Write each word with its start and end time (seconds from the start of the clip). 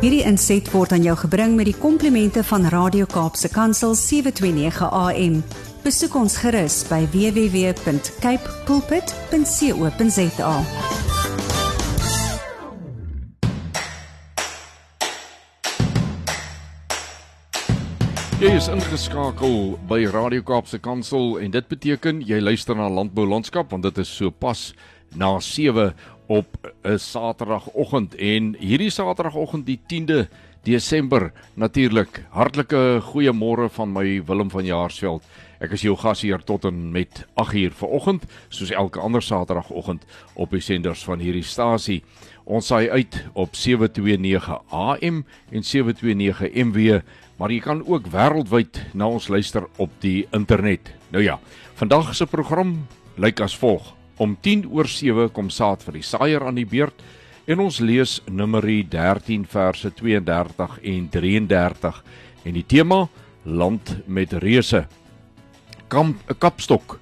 Hierdie 0.00 0.22
inset 0.24 0.64
word 0.72 0.94
aan 0.96 1.02
jou 1.04 1.12
gebring 1.26 1.58
met 1.58 1.66
die 1.68 1.76
komplimente 1.76 2.40
van 2.48 2.62
Radio 2.72 3.04
Kaapse 3.04 3.50
Kansel 3.52 3.92
729 3.92 4.86
AM. 4.96 5.34
Besoek 5.84 6.14
ons 6.16 6.38
gerus 6.40 6.78
by 6.88 7.02
www.cape 7.12 8.54
pulpit.co.za. 8.64 10.54
Jy 18.40 18.54
is 18.56 18.70
ingeskakel 18.72 19.76
by 19.84 20.06
Radio 20.08 20.40
Kaapse 20.48 20.80
Kansel 20.80 21.36
en 21.44 21.52
dit 21.52 21.68
beteken 21.68 22.24
jy 22.24 22.40
luister 22.40 22.72
na 22.72 22.88
Landbou 22.88 23.28
Landskap 23.28 23.76
want 23.76 23.84
dit 23.84 24.00
is 24.00 24.08
so 24.08 24.32
pas 24.32 24.72
na 25.12 25.36
7 25.44 25.92
op 26.30 26.72
'n 26.82 26.98
Saterdagoggend 26.98 28.14
en 28.14 28.54
hierdie 28.58 28.90
Saterdagoggend 28.90 29.66
die 29.66 29.80
10de 29.86 30.28
Desember 30.62 31.32
natuurlik 31.54 32.22
hartlike 32.30 33.00
goeiemôre 33.02 33.66
van 33.72 33.92
my 33.92 34.22
Willem 34.24 34.50
van 34.50 34.64
Jaarsveld. 34.64 35.22
Ek 35.58 35.72
is 35.72 35.82
jou 35.82 35.96
gasheer 35.96 36.38
tot 36.44 36.64
en 36.64 36.90
met 36.92 37.26
8uur 37.34 37.72
vanoggend 37.72 38.24
soos 38.48 38.70
elke 38.70 39.00
ander 39.00 39.22
Saterdagoggend 39.22 40.04
op 40.34 40.50
die 40.50 40.60
senders 40.60 41.04
van 41.04 41.18
hierdie 41.18 41.42
stasie. 41.42 42.02
Ons 42.44 42.66
saai 42.66 42.90
uit 42.90 43.24
op 43.32 43.54
729 43.54 44.62
AM 44.70 45.24
en 45.50 45.62
729 45.62 46.54
MW, 46.54 47.00
maar 47.36 47.50
jy 47.50 47.60
kan 47.60 47.86
ook 47.86 48.06
wêreldwyd 48.06 48.84
na 48.94 49.08
ons 49.08 49.28
luister 49.28 49.66
op 49.76 49.90
die 49.98 50.28
internet. 50.30 50.94
Nou 51.10 51.24
ja, 51.24 51.40
vandag 51.74 52.14
se 52.14 52.26
program 52.26 52.86
lyk 53.16 53.40
as 53.40 53.56
volg. 53.56 53.99
Om 54.20 54.36
10 54.40 54.66
oor 54.68 54.88
7 54.88 55.30
kom 55.32 55.48
saad 55.48 55.80
vir 55.86 55.96
die 55.96 56.04
saaier 56.04 56.44
aan 56.44 56.58
die 56.60 56.68
beurt 56.68 56.98
en 57.48 57.62
ons 57.64 57.78
lees 57.80 58.18
Numeri 58.28 58.82
13 58.92 59.46
verse 59.48 59.88
32 59.96 60.74
en 60.92 61.06
33 61.14 62.00
en 62.44 62.58
die 62.58 62.66
tema 62.68 63.06
land 63.48 63.94
met 64.04 64.34
reuse. 64.44 64.84
Kamp 65.88 66.20
'n 66.28 66.38
kapstok. 66.38 67.00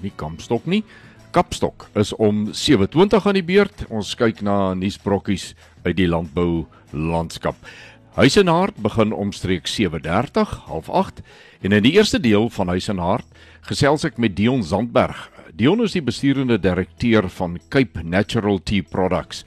Nie 0.00 0.12
kampstok 0.14 0.66
nie. 0.66 0.84
Kapstok 1.32 1.88
is 1.94 2.12
om 2.12 2.52
7:20 2.52 3.26
aan 3.26 3.34
die 3.34 3.42
beurt. 3.42 3.84
Ons 3.90 4.14
kyk 4.14 4.40
na 4.42 4.74
nuusbrokkies 4.74 5.54
uit 5.82 5.96
die 5.96 6.08
landbou 6.08 6.66
landskap. 6.92 7.56
Huis 8.14 8.36
en 8.36 8.46
hart 8.46 8.76
begin 8.76 9.12
omstreeks 9.12 9.74
7:30, 9.74 10.62
08:30 10.68 11.22
en 11.62 11.72
in 11.72 11.82
die 11.82 11.92
eerste 11.92 12.20
deel 12.20 12.48
van 12.50 12.68
Huis 12.68 12.88
en 12.88 12.98
hart 12.98 13.26
gesels 13.60 14.04
ek 14.04 14.18
met 14.18 14.36
Dion 14.36 14.62
Zandberg, 14.62 15.30
Dion 15.60 15.82
is 15.84 15.92
die 15.92 16.00
besturende 16.00 16.56
direkteur 16.56 17.26
van 17.36 17.58
Cape 17.68 18.00
Natural 18.00 18.62
Tea 18.64 18.80
Products. 18.80 19.42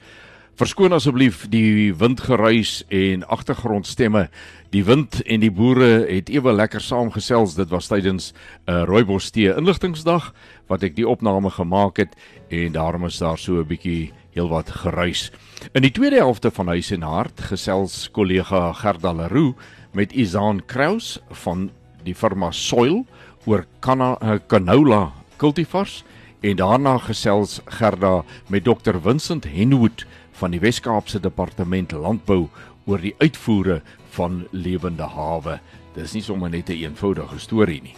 Verskoon 0.54 0.94
asseblief 0.94 1.40
die 1.50 1.90
windgeruis 1.90 2.84
en 2.94 3.24
agtergrondstemme. 3.26 4.28
Die 4.70 4.84
wind 4.86 5.18
en 5.26 5.42
die 5.42 5.50
boere 5.50 6.04
het 6.06 6.30
ewe 6.30 6.52
lekker 6.54 6.84
saamgesels. 6.86 7.56
Dit 7.58 7.72
was 7.74 7.90
tydens 7.90 8.30
'n 8.30 8.70
uh, 8.70 8.84
rooibos 8.86 9.32
tee 9.34 9.50
inligtingsdag 9.50 10.30
wat 10.70 10.86
ek 10.86 10.94
die 10.94 11.08
opname 11.08 11.50
gemaak 11.50 11.98
het 11.98 12.14
en 12.48 12.78
daarom 12.78 13.10
is 13.10 13.18
daar 13.18 13.38
so 13.38 13.58
'n 13.58 13.66
bietjie 13.66 14.12
heelwat 14.38 14.70
geruis. 14.70 15.32
In 15.74 15.82
die 15.82 15.90
tweede 15.90 16.22
helfte 16.22 16.50
van 16.50 16.68
Huis 16.68 16.92
en 16.92 17.02
Hart 17.02 17.40
gesels 17.40 18.08
kollega 18.12 18.72
Gerda 18.72 19.12
Leroux 19.12 19.58
met 19.92 20.12
Izaan 20.12 20.62
Kraus 20.66 21.18
van 21.30 21.70
die 22.04 22.14
firma 22.14 22.52
Soil 22.52 23.04
oor 23.46 23.66
canola 23.80 25.23
cultivars 25.36 26.02
en 26.40 26.56
daarna 26.56 26.98
gesels 26.98 27.60
Gerda 27.78 28.24
met 28.48 28.64
Dr 28.64 28.98
Vincent 29.02 29.44
Henwood 29.44 30.06
van 30.32 30.50
die 30.50 30.60
Wes-Kaapse 30.60 31.20
Departement 31.20 31.92
Landbou 31.92 32.48
oor 32.84 33.00
die 33.00 33.14
uitvoere 33.18 33.80
van 34.16 34.44
lewende 34.50 35.06
hawe. 35.08 35.58
Dis 35.94 36.12
nie 36.12 36.22
sommer 36.22 36.50
net 36.50 36.68
'n 36.68 36.72
een 36.72 36.90
eenvoudige 36.90 37.38
storie 37.38 37.82
nie. 37.82 37.94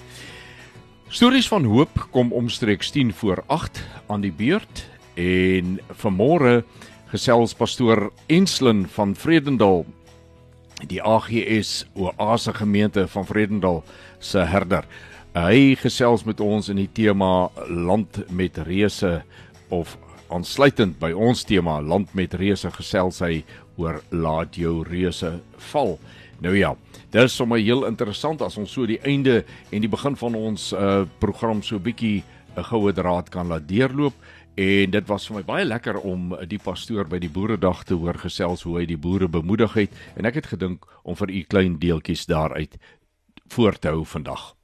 Stories 1.09 1.49
van 1.49 1.65
hoop 1.65 2.09
kom 2.11 2.33
omstreeks 2.33 2.91
10 2.91 3.15
voor 3.15 3.45
8 3.47 3.83
aan 4.07 4.21
die 4.21 4.33
beurt 4.33 4.89
en 5.15 5.81
vanmôre 5.93 6.65
gesels 7.07 7.55
pastoor 7.55 8.13
Enslin 8.27 8.87
van 8.87 9.15
Vredendal 9.15 9.87
die 10.85 11.03
AGS 11.03 11.87
Oase 11.95 12.53
gemeente 12.55 13.09
van 13.09 13.27
Vredendal 13.27 13.85
se 14.19 14.39
herder. 14.39 14.85
Hy 15.37 15.75
gesels 15.77 16.23
met 16.25 16.39
ons 16.41 16.71
in 16.73 16.79
die 16.81 16.89
tema 16.97 17.51
land 17.69 18.23
met 18.33 18.57
reuse 18.65 19.19
of 19.69 19.91
aansluitend 20.33 20.97
by 20.97 21.11
ons 21.13 21.43
tema 21.45 21.75
land 21.85 22.15
met 22.17 22.33
reuse 22.41 22.71
gesels 22.73 23.21
hy 23.21 23.43
oor 23.77 23.99
laat 24.17 24.57
jou 24.57 24.79
reuse 24.89 25.35
val. 25.75 25.99
Nou 26.41 26.55
ja, 26.57 26.73
dit 27.13 27.21
is 27.21 27.37
sommer 27.37 27.61
heel 27.61 27.85
interessant 27.85 28.41
as 28.41 28.57
ons 28.57 28.73
so 28.73 28.89
die 28.89 28.97
einde 29.05 29.43
en 29.69 29.85
die 29.85 29.93
begin 29.93 30.17
van 30.17 30.41
ons 30.41 30.71
uh, 30.73 31.05
program 31.21 31.61
so 31.61 31.77
bietjie 31.85 32.25
'n 32.57 32.69
goue 32.73 32.97
draad 32.97 33.29
kan 33.29 33.53
laat 33.53 33.69
deurloop 33.69 34.17
en 34.57 34.91
dit 34.91 35.09
was 35.13 35.29
vir 35.29 35.37
my 35.37 35.45
baie 35.45 35.69
lekker 35.69 36.01
om 36.01 36.33
die 36.49 36.65
pastoor 36.65 37.05
by 37.05 37.21
die 37.21 37.29
boeredag 37.29 37.85
te 37.85 37.93
hoor 37.95 38.17
gesels 38.17 38.65
hoe 38.65 38.81
hy 38.81 38.87
die 38.87 38.97
boere 38.97 39.29
bemoedig 39.29 39.75
het 39.85 39.93
en 40.17 40.25
ek 40.25 40.41
het 40.41 40.47
gedink 40.57 40.89
om 41.05 41.15
vir 41.15 41.29
u 41.29 41.43
klein 41.45 41.77
deeltjies 41.77 42.25
daaruit 42.25 42.81
voor 43.53 43.77
te 43.77 43.93
hou 43.93 44.05
vandag. 44.05 44.57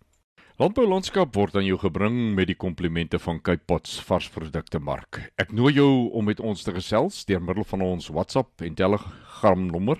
Landbou 0.63 0.85
landskap 0.87 1.35
word 1.35 1.57
aan 1.59 1.65
jou 1.67 1.75
gebring 1.83 2.37
met 2.37 2.47
die 2.47 2.55
komplimente 2.55 3.19
van 3.19 3.41
Cape 3.43 3.67
Pots 3.67 3.99
varsprodukte 4.07 4.79
mark. 4.79 5.19
Ek 5.35 5.51
nooi 5.51 5.75
jou 5.75 6.07
om 6.15 6.31
met 6.31 6.39
ons 6.39 6.63
te 6.63 6.71
gesels 6.77 7.25
deur 7.27 7.43
middel 7.43 7.67
van 7.67 7.83
ons 7.83 8.07
WhatsApp 8.15 8.63
en 8.63 8.79
Telegram 8.79 9.59
nommer 9.67 9.99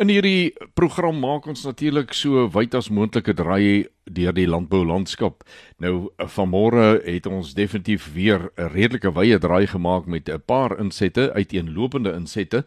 In 0.03 0.11
hierdie 0.13 0.53
program 0.77 1.21
maak 1.23 1.47
ons 1.49 1.63
natuurlik 1.65 2.13
so 2.17 2.47
wyd 2.53 2.75
as 2.77 2.91
moontlike 2.93 3.33
draai 3.39 3.87
deur 4.11 4.35
die 4.37 4.49
landboulandskap. 4.49 5.45
Nou 5.81 6.11
vanmôre 6.37 7.01
het 7.07 7.29
ons 7.31 7.55
definitief 7.55 8.11
weer 8.15 8.51
'n 8.57 8.73
redelike 8.75 9.15
wye 9.15 9.39
draai 9.39 9.67
gemaak 9.67 10.07
met 10.07 10.29
'n 10.29 10.43
paar 10.47 10.79
insette, 10.79 11.33
uiteenlopende 11.33 12.13
insette. 12.13 12.65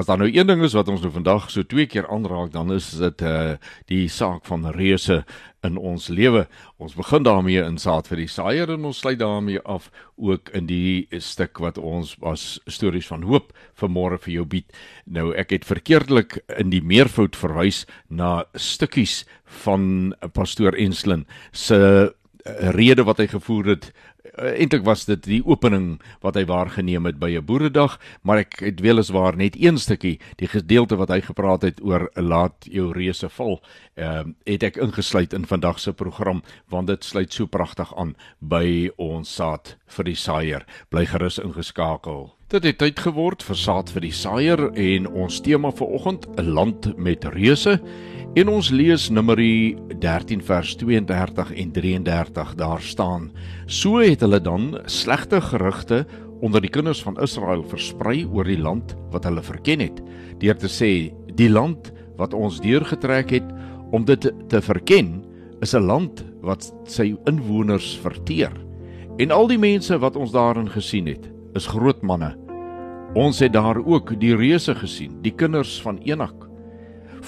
As 0.00 0.06
daar 0.08 0.16
nou 0.16 0.30
een 0.32 0.46
ding 0.48 0.62
is 0.64 0.72
wat 0.72 0.88
ons 0.88 1.02
nou 1.04 1.10
vandag 1.12 1.50
so 1.52 1.60
twee 1.68 1.84
keer 1.84 2.06
aanraak, 2.08 2.54
dan 2.54 2.72
is 2.72 2.86
dit 2.96 3.20
uh 3.20 3.58
die 3.90 4.06
saak 4.08 4.46
van 4.48 4.62
reuse 4.72 5.18
in 5.66 5.76
ons 5.76 6.06
lewe. 6.08 6.46
Ons 6.80 6.94
begin 6.96 7.26
daarmee 7.26 7.60
in 7.60 7.76
saad 7.78 8.08
vir 8.08 8.22
die 8.22 8.30
saaier 8.32 8.72
en 8.72 8.86
ons 8.88 9.02
sluit 9.02 9.18
daarmee 9.20 9.60
af 9.68 9.90
ook 10.16 10.48
in 10.56 10.70
die 10.70 11.20
stuk 11.20 11.60
wat 11.60 11.76
ons 11.76 12.14
as 12.24 12.54
stories 12.64 13.10
van 13.12 13.26
hoop 13.28 13.52
vanmôre 13.82 14.16
vir 14.24 14.32
jou 14.38 14.46
bied. 14.56 14.72
Nou 15.04 15.34
ek 15.36 15.52
het 15.58 15.68
verkeerdelik 15.68 16.38
in 16.56 16.72
die 16.72 16.80
meervoud 16.80 17.36
verwys 17.36 17.82
na 18.08 18.46
stukkies 18.56 19.26
van 19.66 20.14
pastoor 20.32 20.80
Enslin 20.80 21.26
se 21.52 21.76
eh, 21.76 22.08
rede 22.44 23.04
wat 23.04 23.18
hy 23.18 23.26
gevoer 23.26 23.66
het 23.74 23.90
uh, 23.90 24.52
eintlik 24.54 24.84
was 24.84 25.04
dit 25.04 25.22
die 25.24 25.40
opening 25.46 26.00
wat 26.24 26.36
hy 26.38 26.44
waargeneem 26.48 27.06
het 27.08 27.18
by 27.20 27.30
'n 27.36 27.44
boeredag, 27.44 27.98
maar 28.22 28.38
ek 28.38 28.60
het 28.60 28.80
weliswaar 28.80 29.36
net 29.36 29.56
een 29.56 29.78
stukkie, 29.78 30.20
die 30.36 30.48
gedeelte 30.48 30.96
wat 30.96 31.08
hy 31.08 31.20
gepraat 31.20 31.62
het 31.62 31.80
oor 31.82 32.10
laat 32.14 32.66
jou 32.70 32.92
reuse 32.92 33.28
val, 33.28 33.60
ehm 33.96 34.34
het 34.46 34.62
ek 34.62 34.76
ingesluit 34.76 35.32
in 35.32 35.46
vandag 35.46 35.80
se 35.80 35.92
program 35.92 36.42
want 36.68 36.86
dit 36.86 37.04
sluit 37.04 37.32
so 37.32 37.46
pragtig 37.46 37.96
aan 37.96 38.14
by 38.38 38.90
ons 38.96 39.34
saad 39.34 39.76
vir 39.86 40.04
die 40.04 40.16
saaier. 40.16 40.66
Bly 40.88 41.06
gerus 41.06 41.38
ingeskakel. 41.38 42.34
Dit 42.48 42.64
het 42.64 42.78
tyd 42.78 42.98
geword 42.98 43.42
vir 43.42 43.56
saad 43.56 43.90
vir 43.90 44.00
die 44.00 44.12
saaier 44.12 44.72
en 44.74 45.06
ons 45.06 45.40
tema 45.40 45.70
vir 45.70 45.86
oggend 45.86 46.26
'n 46.36 46.50
land 46.50 46.96
met 46.98 47.24
reuse. 47.24 47.80
En 48.38 48.46
ons 48.46 48.68
lees 48.70 49.08
Numeri 49.10 49.74
13 49.98 50.38
vers 50.46 50.76
32 50.78 51.48
en 51.50 51.70
33 51.74 52.52
daar 52.54 52.80
staan: 52.80 53.24
So 53.66 53.98
het 53.98 54.20
hulle 54.22 54.38
dan 54.40 54.76
slegte 54.86 55.40
gerugte 55.42 56.04
onder 56.38 56.62
die 56.62 56.70
kinders 56.70 57.00
van 57.02 57.18
Israel 57.18 57.64
versprei 57.66 58.22
oor 58.30 58.46
die 58.46 58.60
land 58.60 58.94
wat 59.10 59.26
hulle 59.26 59.42
verken 59.42 59.82
het, 59.82 59.98
deur 60.38 60.54
te 60.54 60.70
sê: 60.70 61.10
Die 61.34 61.50
land 61.50 61.90
wat 62.22 62.36
ons 62.38 62.60
deurgetrek 62.62 63.34
het 63.34 63.48
om 63.90 64.06
dit 64.06 64.30
te 64.46 64.60
verken, 64.62 65.24
is 65.60 65.74
'n 65.74 65.90
land 65.90 66.22
wat 66.40 66.70
sy 66.86 67.16
inwoners 67.26 67.98
verteer. 67.98 68.54
En 69.18 69.30
al 69.30 69.48
die 69.48 69.58
mense 69.58 69.98
wat 69.98 70.16
ons 70.16 70.30
daarin 70.30 70.70
gesien 70.70 71.06
het, 71.06 71.26
is 71.54 71.66
groot 71.66 72.02
manne. 72.02 72.36
Ons 73.14 73.40
het 73.40 73.52
daar 73.52 73.82
ook 73.86 74.20
die 74.20 74.36
reuse 74.36 74.74
gesien, 74.74 75.18
die 75.22 75.34
kinders 75.34 75.82
van 75.82 75.98
Enak 75.98 76.49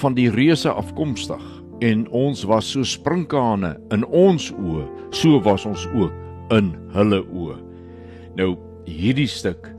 van 0.00 0.14
die 0.14 0.30
reuse 0.30 0.70
afkomstig 0.70 1.42
en 1.82 2.06
ons 2.14 2.44
was 2.46 2.68
so 2.70 2.86
sprinkane 2.86 3.74
in 3.94 4.04
ons 4.06 4.50
oë, 4.54 4.86
so 5.10 5.40
was 5.42 5.66
ons 5.66 5.86
ook 5.96 6.52
in 6.54 6.72
hulle 6.94 7.22
oë. 7.26 7.56
Nou 8.38 8.54
hierdie 8.86 9.28
stuk 9.30 9.70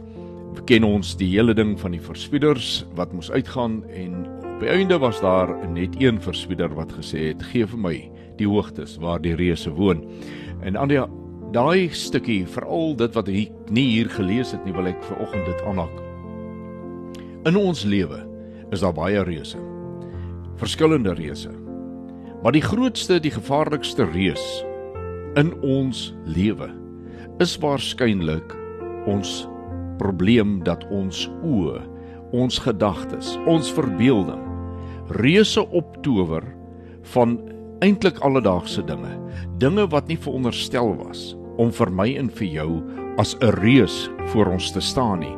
ken 0.70 0.86
ons 0.88 1.16
die 1.20 1.28
hele 1.34 1.56
ding 1.58 1.74
van 1.80 1.96
die 1.96 2.04
verspieders 2.04 2.84
wat 2.98 3.12
moes 3.16 3.32
uitgaan 3.34 3.82
en 3.92 4.24
op 4.54 4.62
die 4.64 4.72
einde 4.72 5.00
was 5.02 5.20
daar 5.24 5.52
net 5.74 5.98
een 6.00 6.22
verspieder 6.22 6.72
wat 6.78 6.94
gesê 6.96 7.32
het 7.32 7.44
gee 7.52 7.68
vir 7.68 7.82
my 7.88 7.96
die 8.40 8.48
hoogtes 8.48 8.96
waar 9.02 9.22
die 9.22 9.36
reuse 9.36 9.74
woon. 9.76 10.04
En 10.64 10.78
aan 10.80 10.92
die 10.92 11.02
daai 11.54 11.90
stukkie 11.94 12.44
veral 12.50 12.96
dit 12.98 13.14
wat 13.18 13.30
ek 13.30 13.74
nie 13.74 13.90
hier 13.92 14.10
gelees 14.10 14.54
het 14.56 14.64
nie 14.66 14.74
wil 14.76 14.90
ek 14.90 15.04
vir 15.10 15.20
oggend 15.26 15.52
dit 15.52 15.68
aanhak. 15.68 16.00
In 17.50 17.60
ons 17.60 17.84
lewe 17.84 18.24
is 18.72 18.82
daar 18.82 18.96
baie 18.96 19.22
reuse. 19.28 19.60
Verskillende 20.62 21.14
reuse. 21.14 21.52
Maar 22.44 22.52
die 22.52 22.62
grootste, 22.62 23.20
die 23.20 23.32
gevaarlikste 23.32 24.06
reus 24.12 24.44
in 25.40 25.54
ons 25.66 26.12
lewe 26.26 26.70
is 27.42 27.56
waarskynlik 27.58 28.54
ons 29.10 29.48
probleem 29.98 30.60
dat 30.64 30.84
ons 30.94 31.26
oë, 31.42 31.82
ons 32.34 32.60
gedagtes, 32.62 33.38
ons 33.50 33.72
verbeelding 33.74 34.42
reuse 35.10 35.62
optower 35.70 36.44
van 37.14 37.38
eintlik 37.84 38.20
alledaagse 38.24 38.84
dinge, 38.88 39.12
dinge 39.60 39.88
wat 39.92 40.08
nie 40.08 40.18
veronderstel 40.20 40.94
was 41.02 41.34
om 41.62 41.72
vir 41.76 41.92
my 41.92 42.08
en 42.18 42.30
vir 42.32 42.48
jou 42.48 42.70
as 43.22 43.36
'n 43.42 43.52
reus 43.62 44.10
voor 44.32 44.48
ons 44.54 44.72
te 44.72 44.82
staan 44.82 45.20
nie. 45.20 45.36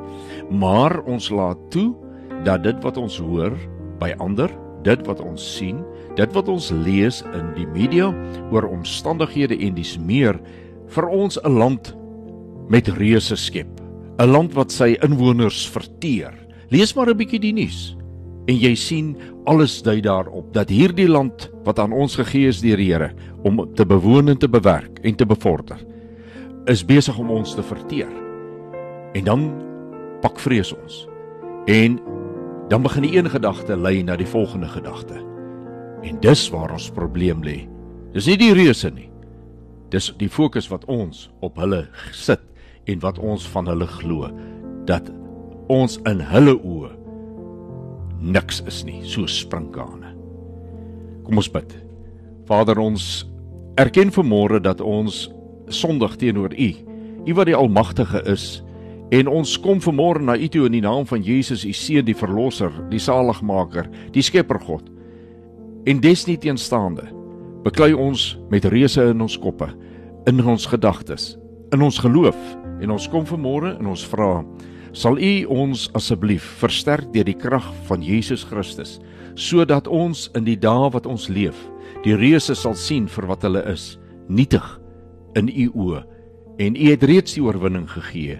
Maar 0.49 1.01
ons 1.05 1.29
laat 1.29 1.57
toe 1.71 1.95
dat 2.43 2.63
dit 2.63 2.83
wat 2.83 2.97
ons 2.97 3.17
hoor 3.17 3.51
by 3.99 4.13
ander, 4.19 4.49
dit 4.85 5.01
wat 5.09 5.21
ons 5.23 5.41
sien, 5.57 5.81
dit 6.15 6.37
wat 6.37 6.49
ons 6.51 6.71
lees 6.85 7.21
in 7.33 7.51
die 7.57 7.67
media 7.73 8.11
oor 8.53 8.69
omstandighede 8.69 9.57
en 9.67 9.75
dis 9.75 9.97
meer 9.97 10.39
vir 10.95 11.09
ons 11.09 11.37
'n 11.43 11.57
land 11.59 11.95
met 12.69 12.87
reuse 12.87 13.35
skep. 13.35 13.81
'n 14.19 14.31
Land 14.31 14.53
wat 14.53 14.71
sy 14.71 14.95
inwoners 15.03 15.67
verteer. 15.67 16.33
Lees 16.69 16.95
maar 16.95 17.09
'n 17.09 17.17
bietjie 17.17 17.39
die 17.39 17.53
nuus 17.53 17.95
en 18.47 18.57
jy 18.61 18.75
sien 18.77 19.15
alles 19.49 19.79
dui 19.85 20.01
daarop 20.01 20.53
dat 20.53 20.69
hierdie 20.69 21.09
land 21.09 21.49
wat 21.65 21.79
aan 21.81 21.93
ons 21.93 22.15
gegee 22.19 22.49
is 22.51 22.61
deur 22.61 22.77
die 22.77 22.91
Here 22.91 23.11
om 23.43 23.63
te 23.75 23.85
bewoon 23.85 24.29
en 24.29 24.37
te 24.37 24.49
bewerk 24.49 24.99
en 25.03 25.15
te 25.15 25.25
bevorder 25.25 25.81
is 26.69 26.85
besig 26.85 27.17
om 27.21 27.29
ons 27.29 27.53
te 27.55 27.61
verteer. 27.61 28.09
En 29.13 29.23
dan 29.23 29.43
pak 30.21 30.39
vrees 30.41 30.71
ons. 30.73 31.05
En 31.69 31.99
dan 32.69 32.81
begin 32.81 33.05
die 33.05 33.17
een 33.17 33.29
gedagte 33.29 33.77
lei 33.77 34.03
na 34.03 34.15
die 34.17 34.27
volgende 34.27 34.67
gedagte. 34.67 35.21
En 36.01 36.19
dis 36.21 36.49
waar 36.49 36.71
ons 36.71 36.89
probleem 36.91 37.43
lê. 37.43 37.65
Dis 38.13 38.25
nie 38.29 38.37
die 38.37 38.53
reuse 38.53 38.89
nie. 38.89 39.09
Dis 39.93 40.11
die 40.17 40.29
fokus 40.29 40.67
wat 40.71 40.85
ons 40.89 41.29
op 41.45 41.57
hulle 41.61 41.85
sit 42.11 42.41
en 42.89 43.01
wat 43.05 43.19
ons 43.21 43.45
van 43.53 43.69
hulle 43.69 43.87
glo 43.87 44.29
dat 44.85 45.09
ons 45.69 45.97
in 46.05 46.21
hulle 46.21 46.57
oë 46.61 46.91
niks 48.25 48.61
is 48.65 48.83
nie, 48.85 49.01
so 49.05 49.27
sprinkane. 49.29 50.13
Kom 51.25 51.37
ons 51.41 51.49
bid. 51.51 51.69
Vader 52.49 52.79
ons 52.81 53.25
erken 53.81 54.13
vanmôre 54.13 54.61
dat 54.63 54.81
ons 54.81 55.25
sondig 55.73 56.17
teenoor 56.21 56.53
U. 56.53 56.69
U 57.25 57.33
wat 57.37 57.49
die 57.49 57.57
almagtige 57.57 58.21
is 58.29 58.61
en 59.13 59.29
ons 59.29 59.57
kom 59.61 59.81
vanmôre 59.83 60.23
na 60.23 60.37
U 60.37 60.47
toe 60.49 60.65
in 60.65 60.77
die 60.77 60.83
naam 60.85 61.05
van 61.05 61.21
Jesus, 61.23 61.65
U 61.65 61.73
seun 61.73 62.05
die 62.07 62.17
verlosser, 62.17 62.73
die 62.89 63.01
saligmaker, 63.01 63.89
die 64.13 64.23
skepper 64.25 64.59
God. 64.63 64.87
En 65.85 66.01
desnieteenstaande 66.01 67.11
beklei 67.65 67.93
ons 67.93 68.33
met 68.49 68.65
reuse 68.65 69.11
in 69.11 69.21
ons 69.21 69.37
koppe, 69.41 69.69
in 70.29 70.41
ons 70.41 70.65
gedagtes, 70.69 71.35
in 71.73 71.81
ons 71.85 71.99
geloof 72.01 72.37
en 72.81 72.93
ons 72.95 73.07
kom 73.11 73.25
vanmôre 73.27 73.75
en 73.79 73.91
ons 73.93 74.07
vra 74.11 74.31
sal 74.95 75.19
U 75.19 75.33
ons 75.51 75.89
asseblief 75.97 76.45
versterk 76.61 77.09
deur 77.13 77.27
die 77.27 77.37
krag 77.37 77.65
van 77.89 78.03
Jesus 78.03 78.45
Christus 78.47 78.97
sodat 79.35 79.89
ons 79.91 80.29
in 80.37 80.45
die 80.47 80.57
dae 80.59 80.89
wat 80.93 81.07
ons 81.09 81.27
leef 81.31 81.57
die 82.05 82.15
reuse 82.15 82.55
sal 82.55 82.77
sien 82.79 83.09
vir 83.11 83.27
wat 83.31 83.43
hulle 83.47 83.63
is 83.71 83.95
nietig 84.31 84.65
in 85.39 85.51
U 85.51 85.67
oë 85.87 86.03
en 86.63 86.77
U 86.79 86.91
het 86.91 87.03
reeds 87.03 87.35
die 87.35 87.43
oorwinning 87.43 87.87
gegee 87.91 88.39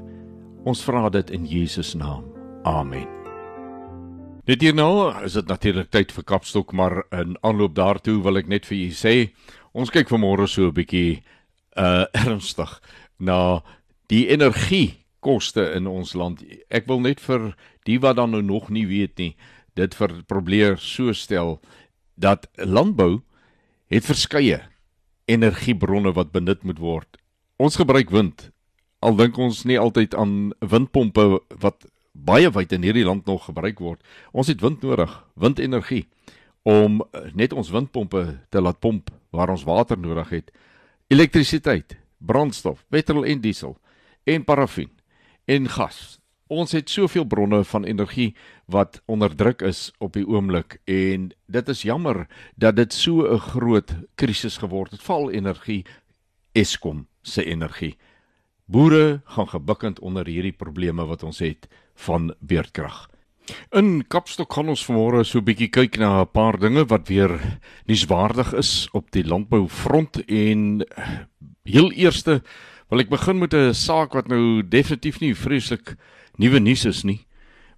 ons 0.66 0.82
vra 0.84 1.10
dit 1.10 1.30
in 1.32 1.46
Jesus 1.46 1.94
naam 1.96 2.26
amen 2.66 3.08
Dit 4.46 4.62
hier 4.62 4.76
nou 4.78 5.10
is 5.26 5.34
dit 5.34 5.48
natuurlik 5.50 5.90
tyd 5.90 6.12
vir 6.14 6.24
kapstok 6.24 6.74
maar 6.74 7.04
in 7.14 7.38
aanloop 7.42 7.74
daartoe 7.78 8.20
wil 8.22 8.38
ek 8.38 8.52
net 8.52 8.66
vir 8.70 8.78
u 8.78 8.90
sê 8.94 9.16
ons 9.74 9.90
kyk 9.90 10.10
vanmôre 10.10 10.46
so 10.48 10.68
'n 10.70 10.76
bietjie 10.76 11.24
uh 11.78 12.06
ernstig 12.14 12.82
na 13.20 13.64
die 14.08 14.30
energie 14.30 15.06
koste 15.26 15.72
in 15.74 15.90
ons 15.90 16.14
land. 16.14 16.44
Ek 16.70 16.88
wil 16.90 17.02
net 17.02 17.22
vir 17.24 17.54
die 17.90 17.98
wat 18.02 18.20
dan 18.20 18.36
nou 18.36 18.44
nog 18.46 18.70
nie 18.74 18.86
weet 18.90 19.18
nie, 19.22 19.34
dit 19.76 19.98
vir 19.98 20.22
probeer 20.30 20.78
so 20.82 21.14
stel 21.14 21.58
dat 22.16 22.48
landbou 22.62 23.24
het 23.92 24.06
verskeie 24.06 24.62
energiebronne 25.28 26.14
wat 26.16 26.34
benut 26.36 26.64
moet 26.64 26.80
word. 26.80 27.18
Ons 27.58 27.80
gebruik 27.80 28.14
wind. 28.14 28.52
Al 29.06 29.14
dink 29.20 29.38
ons 29.38 29.60
nie 29.70 29.78
altyd 29.78 30.16
aan 30.18 30.50
windpompe 30.66 31.26
wat 31.62 31.86
baie 32.16 32.50
wyd 32.50 32.72
in 32.74 32.86
hierdie 32.88 33.06
land 33.06 33.28
nog 33.30 33.46
gebruik 33.46 33.82
word. 33.84 34.02
Ons 34.34 34.50
het 34.50 34.64
wind 34.64 34.82
nodig, 34.82 35.12
windenergie 35.38 36.06
om 36.66 37.04
net 37.38 37.54
ons 37.54 37.70
windpompe 37.70 38.24
te 38.50 38.62
laat 38.62 38.80
pomp 38.82 39.12
waar 39.36 39.52
ons 39.54 39.66
water 39.68 40.00
nodig 40.02 40.32
het. 40.34 40.50
Elektrisiteit, 41.14 42.00
brandstof, 42.18 42.82
petrol 42.90 43.28
en 43.30 43.44
diesel 43.44 43.76
en 44.26 44.46
parafin 44.48 44.90
en 45.46 45.70
gas. 45.70 46.18
Ons 46.50 46.74
het 46.74 46.90
soveel 46.90 47.28
bronne 47.30 47.62
van 47.66 47.86
energie 47.86 48.32
wat 48.66 49.04
onderdruk 49.06 49.62
is 49.66 49.92
op 50.02 50.18
die 50.18 50.26
oomblik 50.26 50.80
en 50.90 51.30
dit 51.46 51.70
is 51.70 51.86
jammer 51.86 52.26
dat 52.58 52.78
dit 52.82 52.94
so 52.94 53.22
'n 53.22 53.40
groot 53.54 53.94
krisis 54.16 54.58
geword 54.58 54.92
het. 54.92 55.02
Val 55.02 55.30
energie 55.32 55.86
Eskom 56.54 57.08
se 57.22 57.46
energie. 57.46 57.98
Boere 58.66 59.22
gaan 59.26 59.48
gebukkend 59.48 60.00
onder 60.00 60.26
hierdie 60.26 60.56
probleme 60.56 61.06
wat 61.06 61.24
ons 61.24 61.40
het 61.40 61.68
van 61.96 62.34
beerdkrag. 62.40 63.10
In 63.72 64.08
Kapstok 64.08 64.54
gaan 64.54 64.70
ons 64.70 64.86
vanmôre 64.86 65.24
so 65.24 65.40
'n 65.40 65.46
bietjie 65.46 65.70
kyk 65.70 65.98
na 65.98 66.22
'n 66.22 66.32
paar 66.32 66.58
dinge 66.58 66.86
wat 66.86 67.08
weer 67.08 67.60
nuuswaardig 67.86 68.54
is 68.54 68.90
op 68.92 69.12
die 69.12 69.24
landboufront 69.24 70.26
en 70.26 70.86
heel 71.64 71.92
eerste 71.92 72.42
Wil 72.94 73.02
ek 73.02 73.10
begin 73.10 73.40
met 73.42 73.54
'n 73.54 73.74
saak 73.74 74.14
wat 74.14 74.28
nou 74.28 74.62
definitief 74.62 75.20
nie 75.20 75.34
vreeslik 75.34 75.96
nuwe 76.38 76.60
nuus 76.60 76.86
is 76.86 77.04
nie, 77.04 77.26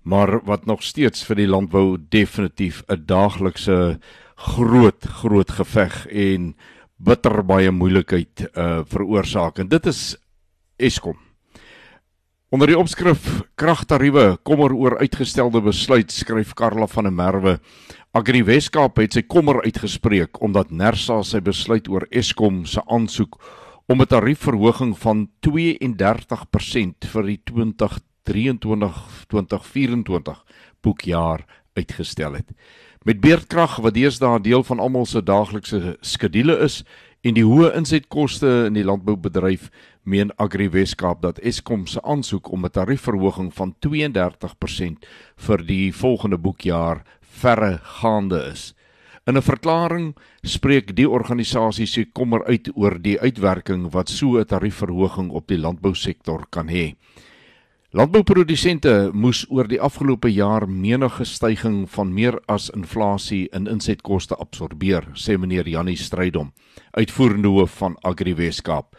maar 0.03 0.43
wat 0.43 0.65
nog 0.65 0.83
steeds 0.83 1.23
vir 1.23 1.35
die 1.35 1.47
landbou 1.47 1.97
definitief 1.97 2.83
'n 2.89 3.05
daaglikse 3.05 3.99
groot 4.35 5.03
groot 5.05 5.51
geveg 5.51 6.07
en 6.07 6.55
bitter 6.97 7.43
baie 7.43 7.71
moeilikheid 7.71 8.49
uh 8.53 8.83
veroorsaak 8.83 9.59
en 9.59 9.67
dit 9.67 9.85
is 9.85 10.17
Eskom. 10.77 11.17
Onder 12.53 12.69
die 12.69 12.77
opskrif 12.77 13.25
kragtariewe 13.59 14.37
kommer 14.45 14.71
oor 14.77 14.99
uitgestelde 15.01 15.59
besluit 15.65 16.13
skryf 16.13 16.53
Karla 16.55 16.85
van 16.87 17.09
der 17.09 17.13
Merwe 17.13 17.57
Agri 18.15 18.43
Weskaap 18.45 19.01
het 19.01 19.17
sy 19.17 19.23
kommer 19.25 19.63
uitgespreek 19.65 20.37
omdat 20.45 20.71
Nersa 20.71 21.23
sy 21.25 21.41
besluit 21.41 21.89
oor 21.89 22.05
Eskom 22.13 22.61
se 22.69 22.81
aansoek 22.85 23.41
om 23.89 24.01
'n 24.01 24.05
tariefverhoging 24.05 24.97
van 24.97 25.29
32% 25.41 27.05
vir 27.05 27.23
die 27.23 27.41
2023-2024 27.51 30.43
boekjaar 30.81 31.45
uitgestel 31.73 32.33
het. 32.33 32.51
Met 33.03 33.19
beerdkrag 33.19 33.79
wat 33.79 33.93
deesdae 33.93 34.41
deel 34.41 34.63
van 34.63 34.79
almal 34.79 35.05
se 35.05 35.23
daaglikse 35.23 35.97
skedule 36.01 36.59
is 36.59 36.83
en 37.21 37.33
die 37.33 37.45
hoë 37.45 37.75
insetkoste 37.75 38.65
in 38.67 38.73
die 38.73 38.83
landboubedryf, 38.83 39.69
meen 40.07 40.31
Agri 40.39 40.69
Weskaap 40.71 41.21
dat 41.21 41.39
Eskom 41.43 41.85
se 41.87 42.01
aansoek 42.01 42.51
om 42.51 42.65
'n 42.65 42.71
tariefverhoging 42.71 43.53
van 43.53 43.75
32% 43.79 45.05
vir 45.35 45.65
die 45.65 45.93
volgende 45.93 46.37
boekjaar 46.37 47.03
verre 47.21 47.79
gaande 47.83 48.39
is. 48.51 48.73
In 49.27 49.35
'n 49.37 49.41
verklaring 49.41 50.15
spreek 50.41 50.95
die 50.95 51.09
organisasie 51.09 51.85
se 51.85 52.05
kommer 52.05 52.45
uit 52.45 52.71
oor 52.75 53.01
die 53.01 53.19
uitwerking 53.19 53.91
wat 53.91 54.09
so 54.09 54.37
'n 54.39 54.45
tariefverhoging 54.45 55.29
op 55.29 55.47
die 55.47 55.57
landbousektor 55.57 56.45
kan 56.49 56.67
hê. 56.67 56.95
Landbouprodusente 57.91 59.09
moes 59.13 59.45
oor 59.49 59.67
die 59.67 59.81
afgelope 59.81 60.27
jaar 60.33 60.69
menige 60.69 61.25
stygings 61.25 61.91
van 61.91 62.13
meer 62.13 62.35
as 62.45 62.69
inflasie 62.69 63.47
in 63.55 63.67
insetkoste 63.67 64.35
absorbeer, 64.35 65.07
sê 65.13 65.37
meneer 65.37 65.67
Jannie 65.67 65.95
Strydom, 65.95 66.51
uitvoerende 66.91 67.47
hoof 67.47 67.77
van 67.77 67.95
Agri 68.03 68.35
Weskaap. 68.35 68.95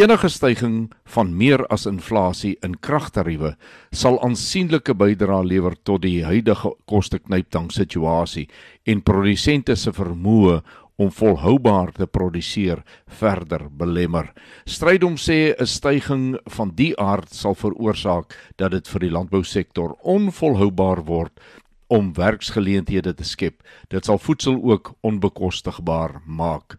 Enige 0.00 0.28
stygings 0.32 0.94
van 1.12 1.32
meer 1.36 1.60
as 1.68 1.82
inflasie 1.84 2.54
in 2.64 2.78
kragtariewe 2.80 3.50
sal 3.92 4.14
aansienlike 4.24 4.94
bydrae 4.96 5.44
lewer 5.44 5.74
tot 5.84 6.00
die 6.06 6.22
huidige 6.24 6.70
kosteknyptang 6.88 7.66
situasie 7.74 8.46
en 8.88 9.02
produsente 9.04 9.76
se 9.76 9.92
vermoë 9.92 10.54
om 11.04 11.12
volhoubaar 11.12 11.92
te 11.98 12.08
produseer 12.08 12.80
verder 13.20 13.66
belemmer. 13.68 14.32
Strydom 14.64 15.20
sê 15.20 15.52
'n 15.52 15.66
styging 15.66 16.38
van 16.56 16.72
die 16.74 16.94
aard 16.96 17.34
sal 17.34 17.54
veroorsaak 17.54 18.32
dat 18.56 18.70
dit 18.70 18.88
vir 18.88 19.00
die 19.00 19.10
landbousektor 19.12 19.98
onvolhoubaar 20.00 21.04
word 21.04 21.40
om 21.88 22.14
werksgeleenthede 22.14 23.14
te 23.14 23.24
skep. 23.24 23.62
Dit 23.90 24.04
sal 24.04 24.18
voedsel 24.18 24.62
ook 24.62 24.94
onbekostigbaar 25.02 26.22
maak. 26.24 26.78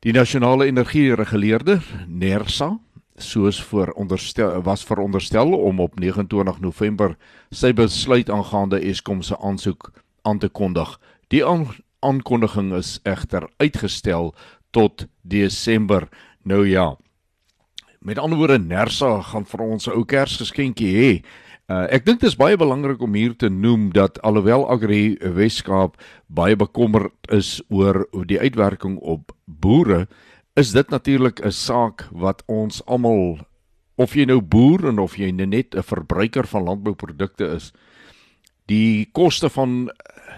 Die 0.00 0.14
nasionale 0.16 0.64
energiereguleerder, 0.64 1.82
NERSA, 2.08 2.70
soos 3.20 3.58
vooronderstel 3.68 4.62
was 4.64 4.84
veronderstel 4.84 5.52
om 5.52 5.80
op 5.84 5.98
29 6.00 6.60
November 6.64 7.18
sy 7.52 7.74
besluit 7.76 8.30
aangaande 8.32 8.80
Eskom 8.80 9.20
se 9.20 9.36
aansoek 9.36 9.90
aan 10.24 10.40
te 10.40 10.48
kondig. 10.48 10.94
Die 11.28 11.42
aankondiging 11.44 12.72
is 12.78 12.94
egter 13.04 13.44
uitgestel 13.60 14.32
tot 14.72 15.04
Desember. 15.20 16.08
Nou 16.48 16.64
ja. 16.64 16.96
Met 18.00 18.18
ander 18.18 18.40
woorde, 18.40 18.58
NERSA 18.58 19.20
gaan 19.20 19.44
vir 19.44 19.60
ons 19.60 19.86
'n 19.86 19.92
ou 20.00 20.04
Kersgeskenkie 20.04 20.96
hê 20.96 21.12
Uh, 21.70 21.84
ek 21.94 22.02
dink 22.02 22.18
dit 22.18 22.26
is 22.26 22.34
baie 22.34 22.56
belangrik 22.58 22.98
om 23.06 23.12
hier 23.14 23.36
te 23.38 23.46
noem 23.46 23.92
dat 23.94 24.16
alhoewel 24.26 24.64
Agri 24.74 25.14
Weskaap 25.22 25.94
baie 26.26 26.56
bekommerd 26.58 27.14
is 27.30 27.60
oor 27.70 28.08
die 28.26 28.40
uitwerking 28.42 28.96
op 28.98 29.30
boere, 29.46 30.08
is 30.58 30.72
dit 30.74 30.90
natuurlik 30.90 31.38
'n 31.38 31.54
saak 31.54 32.08
wat 32.10 32.42
ons 32.50 32.82
almal 32.86 33.38
of 33.94 34.16
jy 34.18 34.26
nou 34.26 34.40
boer 34.40 34.88
en 34.88 34.98
of 34.98 35.14
jy 35.14 35.30
net 35.30 35.76
'n 35.76 35.82
verbruiker 35.82 36.46
van 36.46 36.64
landbouprodukte 36.64 37.46
is, 37.54 37.72
die 38.66 39.06
koste 39.12 39.48
van 39.48 39.90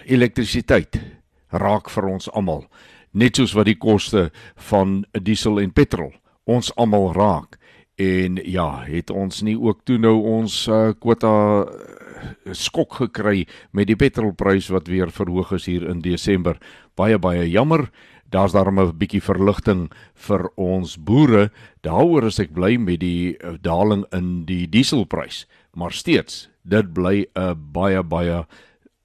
elektrisiteit 0.04 1.00
raak 1.48 1.88
vir 1.88 2.08
ons 2.08 2.28
almal, 2.28 2.68
net 3.12 3.36
soos 3.36 3.54
wat 3.54 3.66
die 3.66 3.78
koste 3.78 4.30
van 4.56 5.06
diesel 5.22 5.60
en 5.60 5.72
petrol 5.72 6.12
ons 6.44 6.76
almal 6.76 7.12
raak. 7.12 7.56
En 8.02 8.38
ja, 8.44 8.82
het 8.86 9.10
ons 9.10 9.42
nie 9.46 9.56
ook 9.58 9.82
toe 9.86 9.98
nou 10.00 10.14
ons 10.38 10.54
uh, 10.70 10.92
kwota 10.98 11.34
uh, 11.62 12.54
skok 12.56 12.96
gekry 13.02 13.44
met 13.76 13.90
die 13.90 13.98
petrolprys 13.98 14.70
wat 14.72 14.90
weer 14.90 15.12
verhoog 15.12 15.52
is 15.58 15.68
hier 15.70 15.84
in 15.90 16.02
Desember. 16.04 16.58
Baie 16.98 17.18
baie 17.18 17.44
jammer. 17.50 17.90
Daar's 18.32 18.54
daarom 18.56 18.80
'n 18.80 18.96
bietjie 18.96 19.22
verligting 19.22 19.90
vir 20.14 20.48
ons 20.56 20.96
boere. 20.96 21.50
Daaroor 21.82 22.26
is 22.26 22.38
ek 22.38 22.52
bly 22.52 22.76
met 22.76 23.00
die 23.00 23.36
uh, 23.36 23.54
daling 23.60 24.04
in 24.12 24.44
die 24.44 24.66
dieselprys, 24.66 25.46
maar 25.74 25.92
steeds, 25.92 26.48
dit 26.64 26.92
bly 26.92 27.26
'n 27.36 27.72
baie 27.72 28.02
baie 28.02 28.46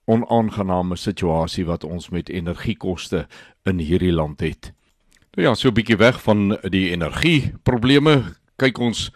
onaangename 0.07 0.95
situasie 0.95 1.65
wat 1.65 1.83
ons 1.83 2.09
met 2.09 2.29
energiekoste 2.29 3.27
in 3.65 3.79
hierdie 3.79 4.13
land 4.13 4.39
het. 4.39 4.71
Nou 5.35 5.47
ja, 5.47 5.55
so 5.55 5.67
'n 5.67 5.73
bietjie 5.73 5.97
weg 5.97 6.21
van 6.23 6.57
die 6.63 6.89
energieprobleme 6.91 8.23
kyk 8.57 8.79
ons 8.81 9.07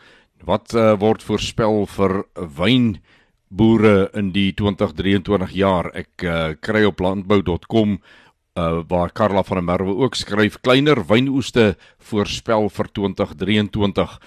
wat 0.46 0.74
uh, 0.74 0.94
word 1.02 1.24
voorspel 1.26 1.86
vir 1.96 2.14
wynboere 2.58 4.10
in 4.18 4.32
die 4.34 4.50
2023 4.58 5.56
jaar. 5.58 5.92
Ek 5.98 6.26
uh, 6.26 6.54
kry 6.62 6.84
op 6.90 7.02
landbou.com 7.02 7.98
uh, 7.98 8.82
waar 8.90 9.14
Karla 9.14 9.44
van 9.46 9.62
der 9.62 9.68
Merwe 9.68 9.98
ook 10.06 10.18
skryf 10.18 10.60
kleiner 10.62 11.04
wynoeste 11.10 11.76
voorspel 12.12 12.70
vir 12.70 12.92
2023. 13.02 14.18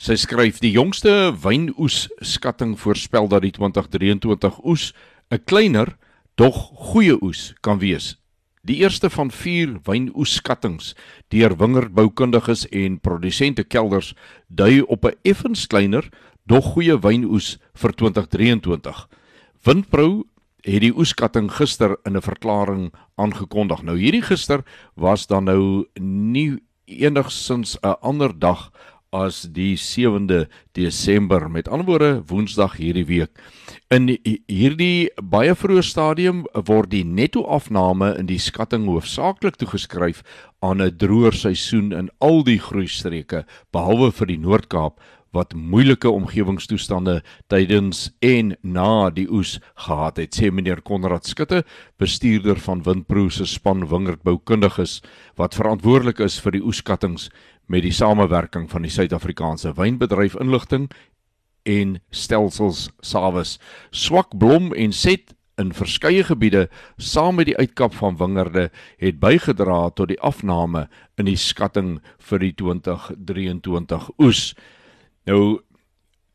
Sy 0.00 0.16
skryf 0.16 0.62
die 0.62 0.72
jongste 0.74 1.34
wynoes 1.42 2.06
skatting 2.24 2.76
voorspel 2.80 3.28
dat 3.28 3.44
die 3.44 3.54
2023 3.58 4.62
oes 4.64 4.92
'n 5.30 5.44
kleiner 5.44 5.96
dog 6.34 6.56
goeie 6.90 7.18
oes 7.22 7.54
kan 7.60 7.78
wees 7.78 8.19
Die 8.68 8.82
eerste 8.82 9.08
van 9.10 9.30
4 9.32 9.78
wynoeskattinge 9.88 10.92
deur 11.32 11.54
wingerdboukundiges 11.56 12.66
en 12.68 12.98
produsente 13.00 13.64
kelders 13.64 14.12
dui 14.48 14.82
op 14.82 15.06
'n 15.06 15.16
effens 15.22 15.66
kleiner, 15.66 16.08
dog 16.44 16.64
goeie 16.74 16.98
wynoes 17.00 17.58
vir 17.74 17.92
2023. 17.92 19.08
Windpro 19.64 20.24
het 20.60 20.80
die 20.80 20.92
oeskatting 20.92 21.48
gister 21.52 21.96
in 22.04 22.16
'n 22.16 22.20
verklaring 22.22 22.92
aangekondig. 23.16 23.82
Nou 23.82 23.96
hierdie 23.96 24.22
gister 24.22 24.64
was 24.94 25.26
dan 25.26 25.44
nou 25.44 25.86
nie 26.00 26.60
enigsins 26.84 27.78
'n 27.82 27.96
ander 28.00 28.38
dag 28.38 28.70
as 29.10 29.42
die 29.50 29.74
7de 29.76 30.46
Desember 30.72 31.50
met 31.50 31.68
ander 31.68 31.86
woorde 31.86 32.22
Woensdag 32.26 32.76
hierdie 32.78 33.06
week. 33.06 33.30
In 33.90 34.06
hierdie 34.46 35.10
baie 35.18 35.54
vroeë 35.54 35.82
stadium 35.82 36.44
word 36.54 36.92
die 36.94 37.04
netto 37.04 37.42
afname 37.50 38.12
in 38.18 38.30
die 38.30 38.38
skatting 38.38 38.86
hoofsaaklik 38.86 39.58
toegeskryf 39.58 40.22
aan 40.62 40.80
'n 40.82 40.96
droër 40.96 41.34
seisoen 41.34 41.92
in 41.92 42.10
al 42.20 42.44
die 42.44 42.58
groeistreke 42.58 43.44
behalwe 43.72 44.12
vir 44.12 44.26
die 44.26 44.38
Noord-Kaap 44.38 45.00
wat 45.30 45.54
moeilike 45.54 46.10
omgewingstoestande 46.10 47.20
tydens 47.46 48.08
en 48.24 48.54
na 48.62 49.10
die 49.14 49.28
oes 49.30 49.58
gehad 49.86 50.18
het 50.18 50.34
sê 50.34 50.50
meneer 50.50 50.82
Konrad 50.82 51.26
Skutte 51.26 51.62
bestuurder 52.02 52.58
van 52.58 52.82
Windpro 52.86 53.28
se 53.30 53.46
span 53.46 53.86
wingerdboukundiges 53.92 54.98
wat 55.38 55.54
verantwoordelik 55.54 56.22
is 56.26 56.40
vir 56.42 56.58
die 56.58 56.64
oeskattinge 56.66 57.30
met 57.70 57.84
die 57.86 57.94
samewerking 57.94 58.66
van 58.70 58.82
die 58.82 58.90
Suid-Afrikaanse 58.90 59.70
Wynbedryf 59.78 60.34
Inligting 60.42 60.88
en 61.62 62.00
Stelsels 62.10 62.88
Sawes. 63.00 63.58
Swak 63.94 64.34
blom 64.38 64.72
en 64.74 64.92
set 64.92 65.36
in 65.60 65.70
verskeie 65.76 66.24
gebiede 66.26 66.64
saam 66.98 67.38
met 67.38 67.46
die 67.46 67.56
uitkap 67.60 67.94
van 67.94 68.18
wingerde 68.18 68.70
het 68.98 69.20
bygedra 69.22 69.92
tot 69.94 70.10
die 70.10 70.18
afname 70.18 70.88
in 71.20 71.30
die 71.30 71.38
skatting 71.38 72.00
vir 72.18 72.42
die 72.42 72.52
2023 72.58 74.10
oes. 74.18 74.42
Nou 75.30 75.60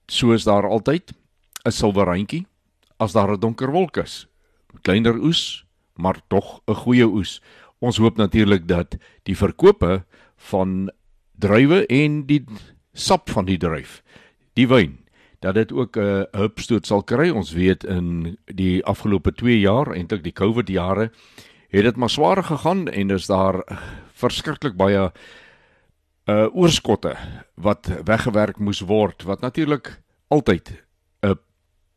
soos 0.07 0.47
daar 0.47 0.69
altyd 0.69 1.11
'n 1.65 1.71
silwer 1.71 2.05
randjie 2.05 2.45
as 2.97 3.11
daar 3.11 3.33
'n 3.33 3.39
donker 3.39 3.71
wolk 3.71 3.97
is. 3.97 4.27
Kleiner 4.83 5.19
oes, 5.19 5.65
maar 5.95 6.21
tog 6.29 6.61
'n 6.67 6.75
goeie 6.75 7.07
oes. 7.07 7.41
Ons 7.81 7.97
hoop 7.97 8.17
natuurlik 8.17 8.67
dat 8.67 8.95
die 9.23 9.35
verkope 9.35 10.05
van 10.37 10.91
druiwe 11.39 11.85
en 11.85 12.25
die 12.25 12.45
sap 12.93 13.29
van 13.29 13.45
die 13.45 13.57
druif, 13.57 14.01
die 14.53 14.67
wyn, 14.67 14.97
dat 15.39 15.55
dit 15.55 15.71
ook 15.71 15.97
'n 15.97 16.01
uh, 16.01 16.23
hupstoot 16.31 16.85
sal 16.85 17.03
kry. 17.03 17.29
Ons 17.29 17.51
weet 17.53 17.83
in 17.83 18.37
die 18.45 18.83
afgelope 18.85 19.31
2 19.31 19.59
jaar, 19.59 19.93
eintlik 19.93 20.23
die 20.23 20.33
COVID 20.33 20.67
jare, 20.67 21.11
het 21.69 21.83
dit 21.83 21.95
maar 21.95 22.09
swaar 22.09 22.43
gegaan 22.43 22.87
en 22.87 23.09
is 23.11 23.27
daar 23.27 23.63
verskriklik 24.13 24.75
baie 24.75 25.11
uh 26.25 26.47
oorskotte 26.53 27.15
wat 27.53 27.85
weggewerk 28.05 28.57
moes 28.57 28.79
word 28.81 29.23
wat 29.23 29.41
natuurlik 29.41 30.01
altyd 30.27 30.83
'n 31.21 31.37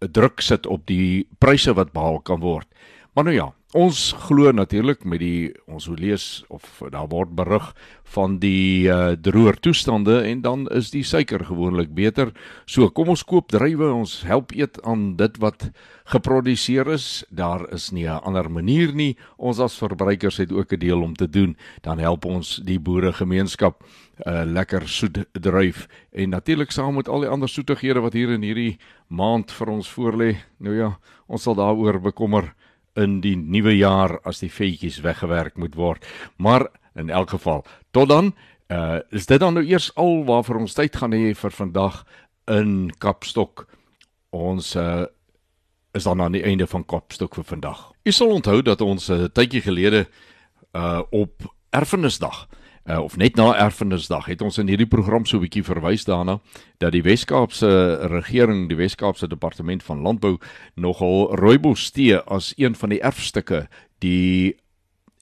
'n 0.02 0.12
druk 0.12 0.40
sit 0.40 0.66
op 0.66 0.86
die 0.86 1.28
pryse 1.38 1.72
wat 1.74 1.92
behaal 1.92 2.20
kan 2.20 2.40
word. 2.40 2.66
Maar 3.14 3.24
nou 3.24 3.36
ja, 3.36 3.54
Ons 3.76 4.14
glo 4.16 4.48
natuurlik 4.48 5.02
met 5.04 5.20
die 5.20 5.52
ons 5.68 5.90
lees 5.92 6.40
of 6.48 6.64
daar 6.88 7.10
word 7.12 7.34
berig 7.36 7.66
van 8.14 8.38
die 8.40 8.88
uh, 8.88 9.12
droër 9.12 9.58
toestande 9.60 10.22
en 10.24 10.40
dan 10.40 10.62
is 10.72 10.88
die 10.88 11.02
suiker 11.04 11.44
gewoonlik 11.44 11.92
beter. 11.92 12.32
So 12.64 12.88
kom 12.88 13.12
ons 13.12 13.26
koop 13.28 13.50
druiwe, 13.52 13.90
ons 13.92 14.22
help 14.24 14.54
eet 14.56 14.80
aan 14.88 15.18
dit 15.20 15.36
wat 15.44 15.66
geproduseer 16.08 16.88
is. 16.94 17.26
Daar 17.28 17.66
is 17.68 17.90
nie 17.92 18.08
'n 18.08 18.24
ander 18.24 18.48
manier 18.48 18.94
nie. 18.94 19.18
Ons 19.36 19.60
as 19.60 19.76
verbruikers 19.76 20.38
het 20.38 20.52
ook 20.52 20.72
'n 20.72 20.78
deel 20.78 21.02
om 21.02 21.14
te 21.14 21.28
doen. 21.28 21.54
Dan 21.82 21.98
help 21.98 22.24
ons 22.24 22.62
die 22.64 22.80
boere 22.80 23.12
gemeenskap 23.12 23.84
'n 24.24 24.30
uh, 24.30 24.44
lekker 24.46 24.88
soet 24.88 25.26
druif 25.32 25.88
en 26.12 26.30
natuurlik 26.30 26.70
saam 26.70 26.94
met 26.94 27.08
al 27.08 27.20
die 27.20 27.28
ander 27.28 27.48
soetighede 27.48 28.00
wat 28.00 28.12
hier 28.12 28.30
in 28.30 28.42
hierdie 28.42 28.78
maand 29.08 29.52
vir 29.52 29.68
ons 29.68 29.92
voorlê. 29.92 30.36
Nou 30.56 30.74
ja, 30.74 30.98
ons 31.26 31.42
sal 31.42 31.54
daaroor 31.54 32.00
bekommer 32.00 32.54
in 32.98 33.20
die 33.24 33.36
nuwe 33.36 33.76
jaar 33.76 34.18
as 34.26 34.42
die 34.42 34.50
vetjies 34.52 35.00
weggewerk 35.04 35.56
moet 35.56 35.76
word. 35.78 36.06
Maar 36.36 36.66
in 36.98 37.10
elk 37.10 37.30
geval, 37.36 37.64
tot 37.94 38.08
dan, 38.10 38.32
uh 38.68 38.98
is 39.14 39.26
dit 39.26 39.40
dan 39.40 39.54
nou 39.54 39.64
eers 39.64 39.90
al 39.96 40.24
waarvoor 40.28 40.60
ons 40.66 40.74
tyd 40.76 40.96
gaan 40.96 41.14
hê 41.16 41.32
vir 41.34 41.54
vandag 41.54 42.02
in 42.50 42.90
Kapstok. 42.98 43.66
Ons 44.30 44.74
uh 44.76 45.06
is 45.96 46.04
dan 46.04 46.20
aan 46.20 46.36
die 46.36 46.44
einde 46.44 46.66
van 46.66 46.84
Kapstok 46.84 47.34
vir 47.34 47.44
vandag. 47.44 47.92
U 48.04 48.12
sal 48.12 48.34
onthou 48.34 48.62
dat 48.62 48.80
ons 48.80 49.08
'n 49.08 49.12
uh, 49.12 49.28
tydjie 49.32 49.62
gelede 49.62 50.06
uh 50.74 51.02
op 51.10 51.48
Erfenisdag 51.70 52.48
uh, 52.88 53.00
of 53.00 53.16
net 53.16 53.36
na 53.36 53.52
Erfenisdag 53.56 54.26
het 54.26 54.42
ons 54.42 54.58
in 54.58 54.68
hierdie 54.70 54.88
program 54.88 55.26
so 55.26 55.36
'n 55.36 55.44
bietjie 55.44 55.64
verwys 55.64 56.04
daarna 56.04 56.40
dat 56.78 56.92
die 56.92 57.02
Wes-Kaapse 57.02 58.08
regering, 58.08 58.68
die 58.68 58.76
Wes-Kaapse 58.76 59.28
departement 59.28 59.82
van 59.82 60.02
landbou 60.02 60.38
nogal 60.74 61.36
rooibos 61.36 61.90
tee 61.90 62.16
as 62.16 62.54
een 62.56 62.74
van 62.74 62.88
die 62.88 63.00
erfstukke, 63.00 63.68
die 64.00 64.56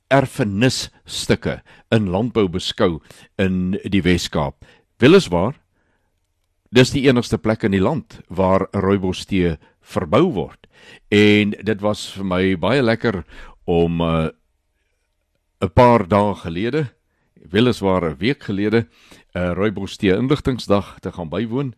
erfenisstukke 0.08 1.62
in 1.90 2.08
landbou 2.08 2.48
beskou 2.48 3.00
in 3.38 3.78
die 3.84 4.02
Wes-Kaap. 4.02 4.64
Weliswaar 4.98 5.54
dis 6.70 6.90
die 6.90 7.08
enigste 7.08 7.38
plek 7.38 7.64
in 7.64 7.72
die 7.72 7.82
land 7.82 8.20
waar 8.28 8.68
rooibos 8.72 9.24
tee 9.26 9.56
verbou 9.80 10.32
word. 10.32 10.66
En 11.10 11.50
dit 11.50 11.80
was 11.80 12.12
vir 12.14 12.24
my 12.24 12.56
baie 12.56 12.82
lekker 12.82 13.24
om 13.64 14.00
uh, 14.00 14.28
'n 15.60 15.72
paar 15.74 16.06
dae 16.08 16.34
gelede, 16.34 16.95
weliswaar 17.50 18.04
'n 18.10 18.16
week 18.18 18.42
gelede, 18.42 18.86
'n 19.34 19.38
uh, 19.38 19.52
Rooibos 19.52 19.96
Tee 19.96 20.16
inligtingsdag 20.16 20.98
te 21.00 21.12
gaan 21.12 21.28
bywoon 21.28 21.74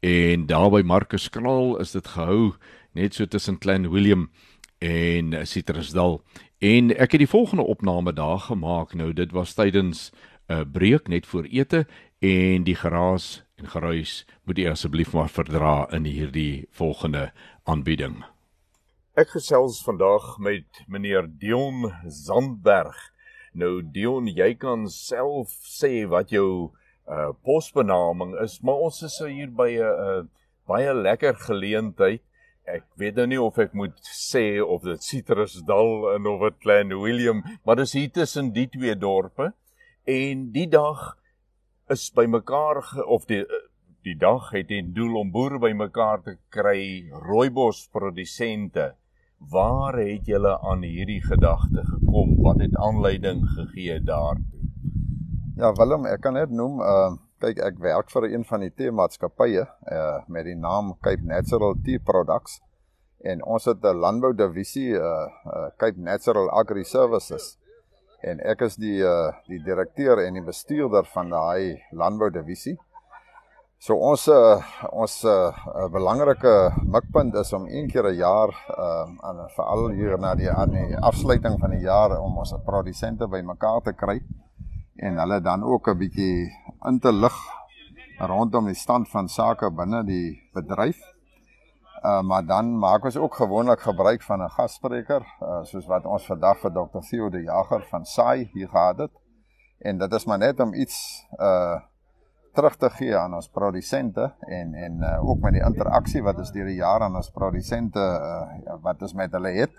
en 0.00 0.46
daar 0.46 0.70
by 0.70 0.82
Marcus 0.84 1.30
Kraal 1.30 1.78
is 1.80 1.92
dit 1.92 2.06
gehou 2.06 2.52
net 2.92 3.14
so 3.14 3.26
tussen 3.26 3.58
Klein 3.58 3.90
Willem 3.90 4.30
en 4.78 5.46
Citrusdal. 5.46 6.22
En 6.58 6.90
ek 6.96 7.12
het 7.12 7.22
die 7.22 7.28
volgende 7.28 7.62
opname 7.62 8.12
daar 8.12 8.38
gemaak. 8.38 8.94
Nou 8.94 9.12
dit 9.12 9.32
was 9.32 9.54
tydens 9.54 10.10
'n 10.48 10.52
uh, 10.52 10.60
breek 10.72 11.08
net 11.08 11.26
voor 11.26 11.44
ete 11.44 11.86
en 12.18 12.64
die 12.64 12.74
geraas 12.74 13.44
en 13.56 13.68
geruis 13.68 14.26
moet 14.44 14.58
u 14.58 14.66
asseblief 14.66 15.12
maar 15.12 15.28
verdra 15.28 15.90
in 15.90 16.04
hierdie 16.04 16.66
volgende 16.70 17.32
aanbieding. 17.64 18.24
Ek 19.14 19.28
gesels 19.28 19.82
vandag 19.84 20.38
met 20.38 20.84
meneer 20.86 21.26
Dion 21.38 21.92
Zandberg. 22.08 23.12
Nou 23.52 23.82
Dion, 23.82 24.30
jy 24.32 24.54
kan 24.56 24.86
self 24.88 25.52
sê 25.68 26.06
wat 26.08 26.32
jou 26.32 26.72
uh 27.10 27.32
posbenaming 27.44 28.36
is, 28.40 28.60
maar 28.62 28.84
ons 28.86 29.02
is 29.02 29.18
hier 29.26 29.50
by 29.50 29.70
'n 29.76 30.04
uh, 30.04 30.22
baie 30.70 30.92
lekker 30.94 31.34
geleentheid. 31.34 32.22
Ek 32.64 32.84
weet 32.96 33.16
nou 33.18 33.26
nie 33.26 33.40
of 33.42 33.58
ek 33.58 33.74
moet 33.74 33.98
sê 34.06 34.62
of 34.62 34.84
dit 34.86 35.02
Citrusdal 35.02 36.14
en 36.14 36.26
of 36.26 36.40
dit 36.46 36.60
Klein 36.62 36.94
Willem, 36.94 37.42
maar 37.66 37.76
dis 37.76 37.92
hier 37.92 38.10
tussen 38.10 38.52
die 38.52 38.68
twee 38.70 38.94
dorpe 38.94 39.52
en 40.06 40.52
die 40.52 40.68
dag 40.70 41.16
is 41.90 42.10
bymekaar 42.14 42.80
of 43.06 43.26
die 43.26 43.44
die 44.02 44.16
dag 44.18 44.50
het 44.50 44.70
in 44.70 44.92
doel 44.94 45.20
om 45.20 45.30
boere 45.30 45.60
bymekaar 45.62 46.22
te 46.24 46.32
kry, 46.50 47.06
rooibos 47.22 47.84
produsente. 47.94 48.94
Waar 49.50 49.98
het 49.98 50.26
julle 50.26 50.60
aan 50.60 50.82
hierdie 50.82 51.22
gedagte 51.22 51.84
gekom? 51.84 52.36
Wat 52.42 52.60
het 52.60 52.76
aanleiding 52.76 53.48
gegee 53.48 54.00
daartoe? 54.00 54.62
Ja, 55.56 55.72
Willem, 55.72 56.06
ek 56.06 56.20
kan 56.20 56.34
net 56.38 56.50
noem, 56.50 56.80
uh 56.80 57.12
kyk 57.42 57.58
ek 57.58 57.80
werk 57.82 58.10
vir 58.14 58.28
een 58.30 58.44
van 58.46 58.62
die 58.62 58.70
tee-maatskappye 58.70 59.64
uh 59.90 60.20
met 60.30 60.46
die 60.46 60.54
naam 60.54 60.94
Cape 61.02 61.26
Natural 61.26 61.74
Tea 61.84 61.98
Products 61.98 62.60
en 63.22 63.42
ons 63.44 63.64
het 63.64 63.82
'n 63.84 63.98
landbou 64.04 64.32
divisie 64.34 64.94
uh, 64.94 65.26
uh 65.46 65.68
Cape 65.76 65.98
Natural 65.98 66.50
Agri 66.50 66.84
Services. 66.84 67.58
En 68.22 68.40
ek 68.40 68.60
is 68.60 68.76
die 68.76 69.02
uh 69.02 69.32
die 69.48 69.62
direkteur 69.62 70.18
en 70.26 70.34
die 70.34 70.46
bestuurder 70.46 71.04
van 71.04 71.30
daai 71.30 71.82
landbou 71.90 72.30
divisie. 72.30 72.78
So 73.82 73.96
ons 73.98 74.28
uh, 74.30 74.60
ons 74.94 75.14
'n 75.26 75.26
uh, 75.26 75.88
belangrike 75.90 76.50
mikpunt 76.86 77.34
is 77.40 77.50
om 77.52 77.64
een 77.66 77.88
keer 77.90 78.06
'n 78.12 78.14
jaar 78.14 78.50
uh 78.78 79.06
aan 79.28 79.40
veral 79.56 79.90
hier 79.90 80.18
na 80.18 80.34
die 80.34 80.50
die 80.70 80.98
afsluiting 80.98 81.58
van 81.58 81.70
die 81.70 81.82
jaar 81.82 82.14
om 82.20 82.38
ons 82.38 82.54
produsente 82.64 83.26
bymekaar 83.26 83.80
te 83.82 83.92
kry 83.92 84.22
en 84.96 85.18
hulle 85.18 85.40
dan 85.40 85.64
ook 85.64 85.88
'n 85.88 85.98
bietjie 85.98 86.46
in 86.86 87.00
te 87.00 87.12
lig 87.12 87.34
rondom 88.20 88.66
die 88.66 88.78
stand 88.84 89.08
van 89.08 89.28
sake 89.28 89.70
binne 89.70 90.04
die 90.04 90.38
bedryf. 90.54 91.02
Uh 92.04 92.22
maar 92.22 92.46
dan 92.46 92.78
maak 92.78 93.04
ons 93.04 93.16
ook 93.16 93.34
gewoonlik 93.34 93.80
gebruik 93.80 94.22
van 94.22 94.42
'n 94.42 94.50
gasspreker, 94.50 95.22
uh 95.40 95.64
soos 95.64 95.86
wat 95.86 96.06
ons 96.06 96.26
vandag 96.26 96.58
vir 96.58 96.70
Dr. 96.70 97.00
Theo 97.00 97.30
de 97.30 97.42
Jager 97.42 97.82
van 97.90 98.04
SAI 98.04 98.50
hier 98.54 98.68
gehad 98.68 98.98
het. 98.98 99.12
En 99.78 99.98
dit 99.98 100.12
is 100.12 100.24
maar 100.24 100.38
net 100.38 100.60
om 100.60 100.74
iets 100.74 101.26
uh 101.38 101.91
terug 102.52 102.76
te 102.76 102.90
gee 102.90 103.16
aan 103.16 103.34
ons 103.34 103.48
produsente 103.48 104.26
en 104.40 104.74
en 104.74 104.98
uh, 105.00 105.28
ook 105.28 105.40
met 105.40 105.56
die 105.56 105.64
interaksie 105.64 106.22
wat 106.22 106.38
ons 106.38 106.52
deur 106.52 106.68
die 106.68 106.80
jare 106.80 107.08
aan 107.08 107.16
ons 107.16 107.32
produsente 107.32 108.02
uh 108.02 108.76
wat 108.84 109.02
ons 109.02 109.14
met 109.14 109.32
hulle 109.32 109.54
het. 109.56 109.72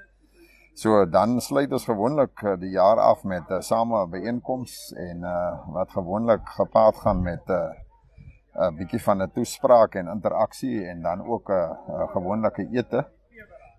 So 0.74 1.06
dan 1.06 1.38
sluit 1.42 1.72
ons 1.72 1.86
gewoonlik 1.86 2.42
uh, 2.42 2.56
die 2.58 2.74
jaar 2.74 3.00
af 3.00 3.24
met 3.24 3.50
'n 3.50 3.54
uh, 3.54 3.62
same 3.62 4.08
byeenkoms 4.10 4.94
en 4.98 5.22
uh 5.22 5.74
wat 5.74 5.90
gewoonlik 5.92 6.48
gepaard 6.58 6.98
gaan 6.98 7.22
met 7.22 7.46
'n 7.48 7.52
uh, 7.52 7.70
'n 8.54 8.62
uh, 8.62 8.78
bietjie 8.78 9.02
van 9.02 9.22
'n 9.22 9.32
toespraak 9.34 9.96
en 9.96 10.08
interaksie 10.08 10.86
en 10.86 11.02
dan 11.02 11.26
ook 11.26 11.50
'n 11.50 11.54
uh, 11.54 11.70
uh, 11.90 12.08
gewoneke 12.10 12.68
ete. 12.72 13.06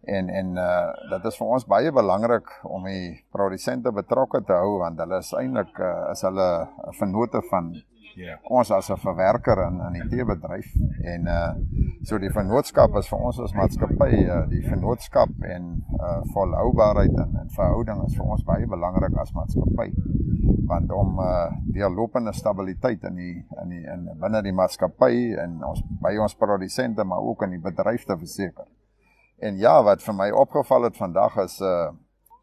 En 0.05 0.29
en 0.29 0.57
uh 0.57 0.93
dit 1.11 1.25
is 1.25 1.37
vir 1.37 1.47
ons 1.47 1.67
baie 1.67 1.93
belangrik 1.93 2.49
om 2.63 2.85
die 2.85 3.25
produsente 3.31 3.93
betrokke 3.93 4.45
te 4.45 4.53
hou 4.53 4.79
want 4.79 4.99
hulle 4.99 5.19
is 5.19 5.33
eintlik 5.33 5.79
uh, 5.79 6.11
is 6.11 6.23
hulle 6.23 6.69
vennote 6.99 7.43
van 7.51 7.75
yeah. 8.17 8.39
ons 8.45 8.71
as 8.71 8.91
'n 8.91 8.97
verwerker 8.97 9.59
in 9.67 9.81
in 9.87 9.93
die 9.99 10.09
teebedryf 10.17 10.69
en 11.15 11.27
uh 11.27 11.55
so 12.03 12.19
die 12.19 12.31
vennootskap 12.31 12.97
is 13.01 13.09
vir 13.09 13.19
ons 13.19 13.41
as 13.41 13.55
maatskappy 13.55 14.13
uh, 14.25 14.43
die 14.49 14.63
vennootskap 14.69 15.31
en 15.57 15.85
uh 16.01 16.21
volhoubaarheid 16.35 17.17
en, 17.25 17.37
en 17.43 17.51
verhouding 17.57 18.05
is 18.07 18.17
vir 18.17 18.27
ons 18.27 18.45
baie 18.45 18.67
belangrik 18.67 19.17
as 19.19 19.33
maatskappy 19.33 19.91
want 20.67 20.93
om 20.93 21.19
uh 21.19 21.51
die 21.73 21.89
lopende 21.89 22.33
stabiliteit 22.33 23.05
in 23.05 23.17
die 23.17 23.35
in 23.63 23.69
die 23.69 23.85
in 23.95 24.09
binne 24.21 24.43
die 24.43 24.53
maatskappy 24.53 25.35
en 25.45 25.61
ons 25.65 25.83
by 26.03 26.17
ons 26.19 26.35
produsente 26.35 27.05
maar 27.05 27.21
ook 27.21 27.43
in 27.43 27.57
die 27.57 27.63
bedryf 27.63 28.05
te 28.05 28.17
verseker. 28.17 28.67
En 29.43 29.59
ja, 29.59 29.83
wat 29.83 30.03
vir 30.03 30.15
my 30.15 30.31
opgeval 30.31 30.89
het 30.89 30.97
vandag 30.97 31.37
is 31.45 31.61
uh 31.61 31.93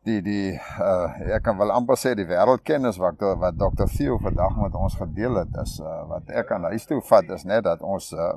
die 0.08 0.22
die 0.26 0.54
uh 0.82 1.34
ek 1.36 1.44
kan 1.46 1.58
wel 1.60 1.72
amper 1.74 1.98
sê 2.00 2.16
die 2.18 2.26
wêreldkennis 2.26 2.98
wat 3.02 3.22
wat 3.42 3.58
Dr. 3.60 3.86
Theo 3.86 4.18
vandag 4.22 4.56
met 4.58 4.76
ons 4.76 4.96
gedeel 4.98 5.38
het 5.44 5.60
is 5.62 5.78
uh 5.80 6.00
wat 6.10 6.32
ek 6.42 6.54
aan 6.56 6.66
huis 6.74 6.88
toe 6.90 7.02
vat 7.10 7.30
is 7.36 7.46
net 7.46 7.68
dat 7.68 7.84
ons 7.86 8.10
uh 8.14 8.34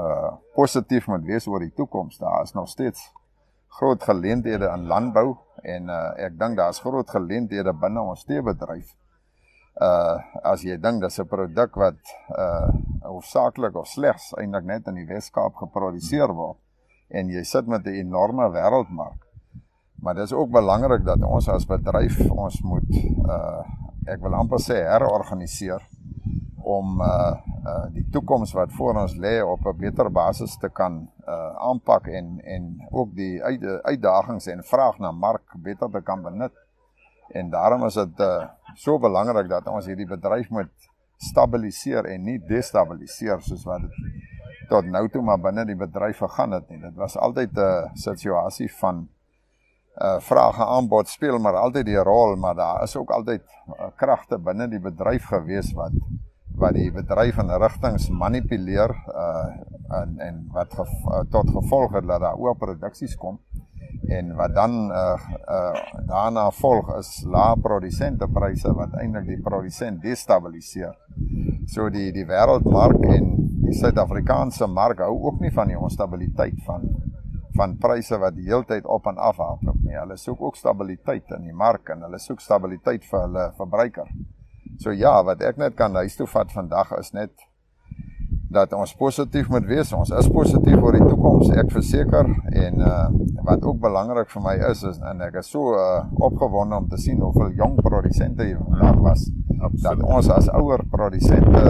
uh 0.00 0.30
positief 0.56 1.06
moet 1.12 1.26
wees 1.28 1.46
oor 1.46 1.60
die 1.60 1.74
toekoms. 1.76 2.18
Daar 2.18 2.42
is 2.42 2.54
nog 2.54 2.68
steeds 2.68 3.12
groot 3.76 4.02
geleenthede 4.02 4.70
in 4.72 4.86
landbou 4.88 5.36
en 5.62 5.88
uh 5.92 6.28
ek 6.28 6.38
dink 6.40 6.56
daar's 6.56 6.80
groot 6.80 7.10
geleenthede 7.10 7.74
binne 7.84 8.00
ons 8.00 8.24
teebedryf. 8.24 8.96
Uh 9.76 10.16
as 10.48 10.64
jy 10.64 10.78
dink 10.80 11.02
dis 11.02 11.20
'n 11.20 11.28
produk 11.28 11.76
wat 11.76 12.00
uh 12.38 12.72
hoofsaaklik 13.04 13.76
of 13.76 13.86
slegs 13.86 14.32
eintlik 14.40 14.64
net 14.64 14.88
in 14.88 14.94
die 14.94 15.06
Wes-Kaap 15.12 15.60
geproduseer 15.60 16.32
word 16.32 16.56
en 17.10 17.28
jy 17.28 17.44
sit 17.44 17.66
met 17.66 17.84
'n 17.84 18.00
enorme 18.00 18.48
wêreldmark 18.48 19.24
Maar 20.04 20.14
dit 20.14 20.24
is 20.24 20.32
ook 20.32 20.50
belangrik 20.50 21.04
dat 21.04 21.22
ons 21.24 21.48
as 21.48 21.64
bedryf 21.66 22.18
ons 22.30 22.60
moet 22.62 22.90
uh 23.24 23.64
ek 24.04 24.20
wil 24.20 24.34
amper 24.36 24.60
sê 24.60 24.82
herorganiseer 24.84 25.80
om 26.60 27.00
uh 27.00 27.32
uh 27.70 27.86
die 27.94 28.04
toekoms 28.12 28.52
wat 28.52 28.74
voor 28.76 29.00
ons 29.00 29.14
lê 29.16 29.38
op 29.40 29.64
'n 29.64 29.78
beter 29.80 30.10
basis 30.12 30.58
te 30.60 30.68
kan 30.68 30.98
uh 31.28 31.54
aanpak 31.68 32.06
en 32.06 32.36
en 32.56 32.66
ook 32.90 33.14
die 33.14 33.42
uit, 33.42 33.64
uitdagings 33.82 34.46
en 34.46 34.62
vraag 34.64 34.98
na 34.98 35.10
mark 35.10 35.56
beter 35.56 35.90
te 35.90 36.00
kan 36.00 36.22
benut. 36.22 36.52
En 37.28 37.50
daarom 37.50 37.84
is 37.84 37.94
dit 37.94 38.20
uh 38.20 38.44
so 38.74 38.98
belangrik 38.98 39.48
dat 39.48 39.66
ons 39.66 39.86
hierdie 39.86 40.08
bedryf 40.08 40.50
moet 40.50 40.72
stabiliseer 41.16 42.04
en 42.04 42.24
nie 42.24 42.38
destabiliseer 42.46 43.40
soos 43.40 43.64
wat 43.64 43.80
dit 43.80 44.68
tot 44.68 44.84
nou 44.84 45.08
toe 45.08 45.22
maar 45.22 45.40
binne 45.40 45.64
die 45.64 45.76
bedryf 45.76 46.18
gegaan 46.18 46.50
het 46.50 46.68
nie. 46.68 46.80
Dit 46.80 46.94
was 46.94 47.16
altyd 47.16 47.56
'n 47.56 47.90
situasie 47.94 48.72
van 48.74 49.08
uh 50.02 50.18
vraag 50.20 50.58
en 50.58 50.66
aanbod 50.76 51.08
speel 51.08 51.38
maar 51.38 51.56
altyd 51.56 51.86
die 51.86 52.02
rol, 52.02 52.36
maar 52.36 52.54
daar 52.54 52.82
is 52.82 52.96
ook 52.96 53.10
altyd 53.10 53.42
uh, 53.68 53.90
kragte 53.96 54.38
binne 54.38 54.68
die 54.68 54.80
bedryf 54.82 55.28
gewees 55.30 55.72
wat 55.78 55.94
wat 56.58 56.74
die 56.74 56.90
bedryf 56.94 57.38
in 57.42 57.50
rigtings 57.62 58.08
manipuleer 58.10 58.90
uh 59.14 59.46
en 60.00 60.18
en 60.18 60.48
wat 60.52 60.74
gev 60.74 60.90
uh, 61.06 61.20
tot 61.30 61.50
gevolg 61.50 61.92
het 61.92 62.06
dat 62.06 62.20
daar 62.20 62.38
oor 62.38 62.56
produksies 62.56 63.16
kom 63.16 63.38
en 64.08 64.34
wat 64.34 64.54
dan 64.54 64.90
uh 64.90 65.18
uh 65.48 65.74
daarna 66.06 66.50
volg 66.50 66.96
is 66.98 67.22
lae 67.24 67.56
produsentepryse 67.60 68.72
wat 68.74 68.94
eintlik 69.00 69.26
die 69.26 69.40
produsent 69.42 70.02
destabiliseer. 70.02 70.94
So 71.66 71.88
die 71.90 72.10
die 72.12 72.26
wêreldmark 72.26 73.04
en 73.16 73.30
die 73.64 73.74
Suid-Afrikaanse 73.78 74.66
mark 74.66 75.00
hou 75.00 75.14
ook 75.28 75.40
nie 75.40 75.52
van 75.52 75.68
die 75.72 75.78
onstabiliteit 75.78 76.60
van 76.66 76.84
van 77.56 77.76
pryse 77.78 78.18
wat 78.18 78.36
die 78.36 78.48
hele 78.48 78.66
tyd 78.68 78.86
op 78.90 79.06
en 79.06 79.18
af 79.18 79.38
hardloop 79.38 79.80
nie. 79.82 79.96
Hulle 79.96 80.16
soek 80.18 80.42
ook 80.42 80.56
stabiliteit 80.58 81.30
in 81.36 81.48
die 81.48 81.56
mark 81.56 81.90
en 81.94 82.02
hulle 82.06 82.18
soek 82.18 82.42
stabiliteit 82.42 83.06
vir 83.10 83.26
hulle 83.26 83.48
verbruiker. 83.58 84.10
So 84.82 84.90
ja, 84.90 85.20
wat 85.22 85.42
ek 85.42 85.60
net 85.62 85.76
kan 85.78 85.94
huis 86.02 86.16
toe 86.18 86.26
vat 86.26 86.50
vandag 86.52 86.90
is 86.98 87.12
net 87.14 87.34
dat 88.54 88.72
ons 88.72 88.94
positief 88.94 89.48
moet 89.50 89.66
wees. 89.66 89.92
Ons 89.96 90.12
is 90.14 90.28
positief 90.30 90.82
oor 90.82 90.94
die 90.94 91.02
toekoms, 91.02 91.50
ek 91.58 91.72
verseker 91.74 92.30
en 92.64 92.82
uh 92.82 93.06
wat 93.44 93.64
ook 93.68 93.76
belangrik 93.76 94.30
vir 94.32 94.40
my 94.40 94.54
is 94.70 94.82
is 94.88 95.00
en 95.04 95.18
ek 95.26 95.34
is 95.42 95.50
so 95.52 95.74
uh 95.76 96.04
opgewonde 96.28 96.78
om 96.80 96.86
te 96.88 96.96
sien 96.96 97.20
hoeveel 97.20 97.50
jong 97.58 97.74
produsente 97.82 98.46
hier 98.46 98.60
vandag 98.62 99.00
was. 99.04 99.26
Absoluut. 99.58 99.82
Dat 99.84 100.04
ons 100.16 100.30
as 100.32 100.50
ouer 100.54 100.84
produsente 100.90 101.64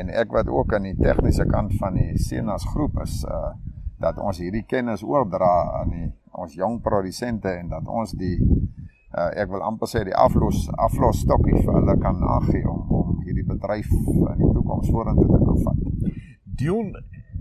en 0.00 0.10
ek 0.22 0.32
wat 0.34 0.50
ook 0.50 0.74
aan 0.74 0.88
die 0.88 0.96
tegniese 0.98 1.46
kant 1.50 1.76
van 1.78 1.98
die 2.00 2.16
Senas 2.18 2.66
groep 2.72 3.02
is 3.04 3.20
uh 3.28 3.52
dat 4.00 4.18
ons 4.18 4.40
hierdie 4.40 4.64
kennis 4.68 5.04
oordra 5.04 5.52
aan 5.80 5.94
die 5.94 6.08
ons 6.40 6.54
jong 6.56 6.80
produsente 6.82 7.52
en 7.52 7.68
dat 7.68 7.88
ons 7.88 8.14
die 8.16 8.36
uh, 8.40 9.30
ek 9.36 9.50
wil 9.50 9.64
amper 9.66 9.90
sê 9.90 10.04
die 10.06 10.16
aflos 10.16 10.68
aflos 10.78 11.24
stokkie 11.24 11.58
vir 11.58 11.74
hulle 11.80 11.96
kan 12.00 12.22
aangee 12.36 12.64
om 12.70 12.94
om 13.00 13.18
hierdie 13.26 13.46
bedryf 13.46 13.90
in 13.92 14.40
die 14.40 14.52
toekoms 14.54 14.90
vorentoe 14.90 15.28
te 15.28 15.40
kan 15.44 15.60
vat. 15.66 16.14
Dion, 16.60 16.94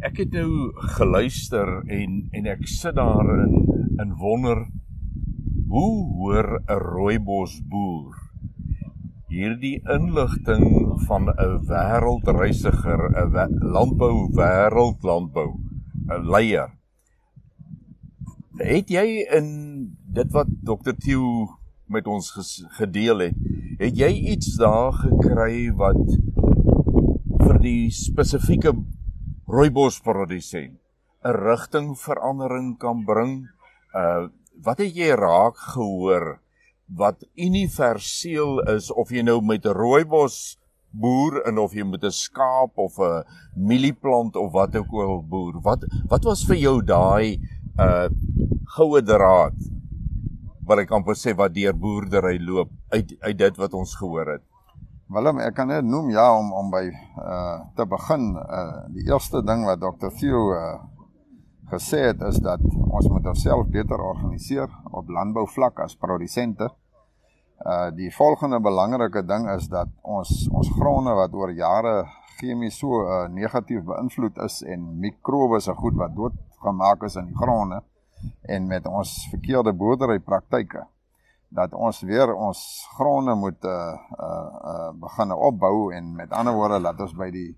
ek 0.04 0.24
het 0.24 0.36
nou 0.36 0.72
geluister 0.98 1.80
en 1.88 2.20
en 2.36 2.52
ek 2.56 2.68
sit 2.68 3.00
daar 3.00 3.34
in 3.46 3.56
in 4.00 4.14
wonder 4.20 4.68
Hoe 5.70 5.96
hoor 6.18 6.48
'n 6.66 6.80
rooibos 6.82 7.62
boer 7.72 8.16
hierdie 9.30 9.78
inligting 9.96 10.66
van 11.08 11.30
'n 11.30 11.60
wêreldreisiger, 11.70 13.02
'n 13.14 13.54
landbou 13.76 14.16
wêreldlandbou, 14.40 15.52
'n 16.10 16.26
leier? 16.26 16.72
Het 18.58 18.90
jy 18.90 19.06
in 19.38 19.48
dit 20.14 20.32
wat 20.32 20.50
Dr. 20.66 20.94
Theo 20.98 21.56
met 21.86 22.08
ons 22.08 22.32
gedeel 22.78 23.30
het, 23.30 23.38
het 23.80 23.98
jy 23.98 24.10
iets 24.34 24.58
daar 24.60 24.92
gekry 24.94 25.72
wat 25.72 26.02
vir 27.46 27.60
die 27.64 27.92
spesifieke 27.94 28.74
rooibos 29.48 30.02
produsent 30.02 30.76
'n 31.24 31.36
rigtingverandering 31.46 32.78
kan 32.78 33.06
bring? 33.06 33.48
Uh 33.94 34.28
wat 34.60 34.78
het 34.84 34.96
jy 34.96 35.16
raak 35.16 35.56
gehoor 35.56 36.42
wat 36.92 37.24
universeel 37.40 38.60
is 38.76 38.92
of 38.92 39.12
jy 39.14 39.22
nou 39.24 39.40
met 39.42 39.66
rooibos 39.66 40.59
boer 40.92 41.42
en 41.48 41.60
of 41.62 41.74
jy 41.74 41.86
met 41.86 42.04
'n 42.04 42.12
skaap 42.12 42.78
of 42.78 42.98
'n 43.00 43.24
mielieplant 43.56 44.36
of 44.36 44.52
wat 44.52 44.76
ook 44.76 44.92
al 44.92 45.24
boer. 45.24 45.62
Wat 45.62 45.86
wat 46.10 46.24
was 46.24 46.46
vir 46.46 46.56
jou 46.56 46.82
daai 46.82 47.40
uh 47.80 48.10
goue 48.78 49.02
draad 49.02 49.56
wat 50.66 50.80
ek 50.80 50.92
amper 50.92 51.16
sê 51.16 51.36
wat 51.36 51.54
deur 51.54 51.74
boerdery 51.74 52.38
loop 52.40 52.70
uit 52.90 53.16
uit 53.20 53.38
dit 53.38 53.58
wat 53.58 53.74
ons 53.74 53.96
gehoor 53.96 54.28
het. 54.28 54.44
Willem, 55.10 55.40
ek 55.40 55.56
kan 55.56 55.68
net 55.68 55.84
noem 55.84 56.10
ja 56.10 56.38
om 56.38 56.54
om 56.54 56.70
by 56.70 56.92
uh 57.18 57.60
te 57.76 57.86
begin 57.86 58.36
uh 58.36 58.86
die 58.94 59.06
eerste 59.10 59.42
ding 59.42 59.66
wat 59.66 59.80
Dr. 59.80 60.10
Theo 60.20 60.54
uh 60.54 60.80
gesê 61.72 61.98
het 62.10 62.22
is 62.22 62.38
dat 62.38 62.60
ons 62.90 63.08
moet 63.10 63.26
onsself 63.26 63.68
beter 63.68 64.00
organiseer 64.02 64.70
op 64.92 65.10
landbouvlak 65.10 65.80
as 65.80 65.96
produsente. 65.96 66.64
Uh 66.64 66.89
die 67.96 68.08
volgende 68.16 68.60
belangrike 68.64 69.26
ding 69.28 69.50
is 69.52 69.68
dat 69.68 69.90
ons 70.02 70.48
ons 70.48 70.70
gronde 70.78 71.12
wat 71.18 71.34
oor 71.36 71.52
jare 71.52 72.06
chemies 72.40 72.78
so 72.80 73.02
uh, 73.04 73.28
negatief 73.28 73.84
beïnvloed 73.84 74.38
is 74.46 74.62
en 74.64 74.86
mikrobe 75.00 75.60
se 75.60 75.76
goed 75.76 75.98
wat 76.00 76.16
doodgemaak 76.16 77.04
is 77.04 77.18
in 77.20 77.28
die 77.28 77.36
gronde 77.36 77.82
en 78.48 78.68
met 78.68 78.88
ons 78.88 79.12
verkeerde 79.32 79.74
boerderypraktyke 79.76 80.86
dat 81.50 81.74
ons 81.74 82.02
weer 82.06 82.32
ons 82.36 82.60
gronde 82.96 83.36
moet 83.36 83.66
uh 83.66 83.72
uh, 83.72 84.50
uh 84.72 84.92
begin 85.02 85.34
opbou 85.34 85.92
en 85.98 86.14
met 86.16 86.32
ander 86.32 86.54
woorde 86.54 86.80
laat 86.80 87.00
ons 87.02 87.16
by 87.18 87.32
die 87.34 87.50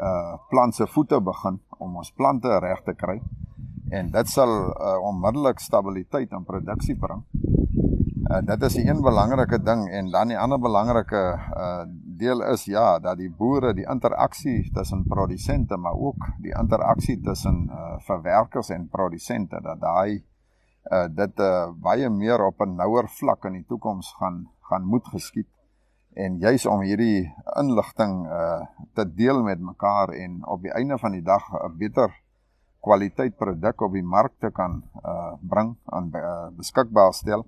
uh 0.00 0.34
plant 0.50 0.74
se 0.74 0.86
voete 0.86 1.20
begin 1.20 1.60
om 1.78 1.96
ons 2.02 2.12
plante 2.12 2.58
reg 2.58 2.82
te 2.84 2.94
kry 2.94 3.20
en 3.90 4.10
dit 4.10 4.28
sal 4.30 4.50
uh, 4.50 4.98
onmiddellik 5.02 5.58
stabiliteit 5.58 6.30
in 6.30 6.44
produksie 6.46 6.94
bring. 6.98 7.24
Uh, 8.30 8.38
dit 8.46 8.62
is 8.62 8.74
'n 8.76 8.88
een 8.88 9.00
belangrike 9.02 9.58
ding 9.62 9.88
en 9.90 10.10
dan 10.10 10.28
die 10.28 10.38
ander 10.38 10.58
belangrike 10.58 11.22
uh 11.56 11.82
deel 12.18 12.42
is 12.42 12.64
ja 12.64 12.98
dat 12.98 13.16
die 13.18 13.30
boere 13.30 13.74
die 13.74 13.88
interaksie 13.90 14.70
tussen 14.72 15.04
produsente 15.04 15.76
maar 15.76 15.98
ook 15.98 16.28
die 16.38 16.54
interaksie 16.58 17.20
tussen 17.20 17.66
uh, 17.70 17.98
verwerkers 17.98 18.68
en 18.68 18.88
produsente 18.88 19.60
dat 19.62 19.80
daai 19.80 20.24
uh, 20.92 21.06
dit 21.10 21.40
uh, 21.40 21.72
baie 21.74 22.10
meer 22.10 22.46
op 22.46 22.60
'n 22.60 22.76
nouer 22.76 23.08
vlak 23.08 23.44
in 23.44 23.52
die 23.52 23.66
toekoms 23.66 24.14
gaan 24.18 24.48
gaan 24.60 24.84
moet 24.84 25.06
geskied. 25.08 25.48
En 26.14 26.38
juis 26.38 26.66
om 26.66 26.80
hierdie 26.80 27.34
inligting 27.58 28.26
uh, 28.26 28.62
te 28.94 29.14
deel 29.14 29.42
met 29.42 29.60
mekaar 29.60 30.08
en 30.08 30.46
op 30.46 30.62
die 30.62 30.72
einde 30.72 30.98
van 30.98 31.10
die 31.10 31.22
dag 31.22 31.42
'n 31.52 31.76
beter 31.76 32.10
kwaliteit 32.80 33.36
produk 33.36 33.80
op 33.80 33.92
die 33.92 34.06
mark 34.06 34.32
te 34.38 34.50
kan 34.50 34.84
uh, 35.04 35.32
bring 35.40 35.76
aan 35.84 36.10
uh, 36.12 36.46
beskikbaar 36.56 37.12
stel 37.12 37.46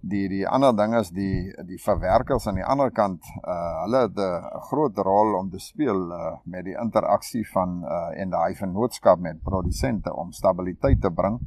die 0.00 0.28
die 0.28 0.46
ander 0.48 0.72
ding 0.76 0.94
is 0.96 1.10
die 1.12 1.52
die 1.68 1.78
verwerkers 1.78 2.46
aan 2.48 2.56
die 2.56 2.64
ander 2.64 2.90
kant 2.90 3.24
uh 3.44 3.84
hulle 3.84 4.02
het 4.06 4.18
'n 4.18 4.60
groot 4.68 4.98
rol 4.98 5.34
om 5.38 5.50
te 5.50 5.58
speel 5.58 6.12
uh 6.12 6.36
met 6.44 6.64
die 6.64 6.76
interaksie 6.82 7.44
van 7.52 7.82
uh 7.84 8.20
en 8.20 8.30
daai 8.30 8.54
vennootskap 8.54 9.18
met 9.18 9.42
produsente 9.42 10.14
om 10.14 10.32
stabiliteit 10.32 11.00
te 11.00 11.10
bring 11.10 11.38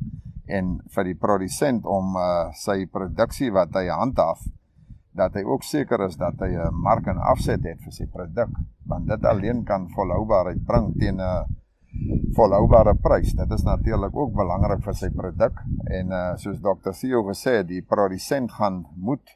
en 0.45 0.81
vir 0.95 1.03
die 1.03 1.15
produsent 1.15 1.85
om 1.85 2.15
uh 2.15 2.51
sy 2.51 2.85
produksie 2.85 3.51
wat 3.51 3.73
hy 3.73 3.87
handhaaf 3.87 4.45
dat 5.13 5.33
hy 5.33 5.43
ook 5.43 5.63
seker 5.63 6.01
is 6.05 6.15
dat 6.17 6.39
hy 6.39 6.53
'n 6.53 6.73
mark 6.73 7.07
en 7.07 7.17
afset 7.17 7.63
het 7.63 7.81
vir 7.81 7.91
sy 7.91 8.05
produk 8.05 8.49
want 8.85 9.07
dit 9.07 9.25
alleen 9.25 9.63
kan 9.63 9.89
volhoubaarheid 9.89 10.65
bring 10.65 10.93
teen 10.99 11.17
'n 11.17 11.19
uh, 11.19 11.45
volhoubare 12.33 12.95
prys. 12.95 13.33
Dit 13.33 13.51
is 13.51 13.63
natuurlik 13.63 14.15
ook 14.15 14.33
belangrik 14.33 14.83
vir 14.83 14.97
sy 14.97 15.09
produk 15.13 15.61
en 15.85 16.11
uh 16.11 16.25
soos 16.41 16.59
Dr. 16.61 16.93
Theo 16.97 17.23
gesê 17.29 17.59
het, 17.61 17.67
die 17.69 17.83
produsent 17.85 18.51
gaan 18.57 18.83
moet 18.95 19.35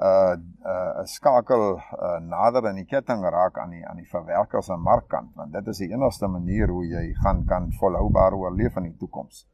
uh 0.00 0.34
'n 0.34 0.44
uh, 0.66 1.04
skakel 1.04 1.76
uh, 1.76 2.18
nader 2.20 2.70
in 2.70 2.80
die 2.82 2.88
ketting 2.88 3.22
raak 3.22 3.58
aan 3.58 3.70
die 3.70 3.84
aan 3.86 3.96
die 3.96 4.08
verwerkers 4.10 4.68
en 4.68 4.80
markkant 4.80 5.30
want 5.34 5.52
dit 5.52 5.68
is 5.68 5.78
die 5.78 5.92
enigste 5.92 6.26
manier 6.26 6.68
hoe 6.68 6.86
jy 6.86 7.12
gaan 7.22 7.44
kan 7.44 7.72
volhoubaar 7.80 8.34
oorleef 8.34 8.76
in 8.76 8.82
die 8.90 8.96
toekoms. 8.96 9.46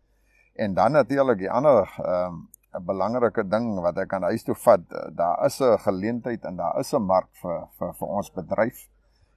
En 0.54 0.74
dan 0.74 0.92
natuurlik 0.92 1.38
die 1.38 1.50
ander 1.50 1.88
ehm 1.98 2.32
um, 2.32 2.48
'n 2.78 2.84
belangrike 2.86 3.48
ding 3.48 3.80
wat 3.82 3.96
ek 3.98 4.12
aan 4.14 4.22
huis 4.22 4.44
toe 4.46 4.54
vat, 4.54 4.80
daar 5.16 5.44
is 5.46 5.60
'n 5.60 5.78
geleentheid 5.78 6.44
en 6.44 6.56
daar 6.56 6.78
is 6.78 6.94
'n 6.94 7.02
mark 7.02 7.28
vir 7.42 7.66
vir 7.78 7.94
vir 7.94 8.08
ons 8.08 8.30
bedryf 8.30 8.89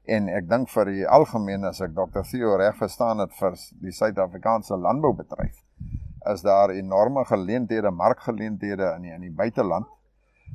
en 0.06 0.30
ek 0.30 0.50
dink 0.50 0.70
vir 0.70 0.86
die 0.92 1.06
algemeen 1.08 1.64
as 1.66 1.82
ek 1.82 1.94
Dr. 1.96 2.24
Theo 2.28 2.58
reg 2.60 2.76
verstaan 2.78 3.20
het 3.24 3.34
vir 3.40 3.56
die 3.82 3.92
Suid-Afrikaanse 3.92 4.76
landboubedryf 4.76 5.62
is 6.32 6.42
daar 6.42 6.72
enorme 6.72 7.26
geleenthede, 7.26 7.92
markgeleenthede 7.92 8.94
in 8.96 9.02
die, 9.02 9.12
in 9.12 9.22
die 9.22 9.32
buiteland. 9.32 9.88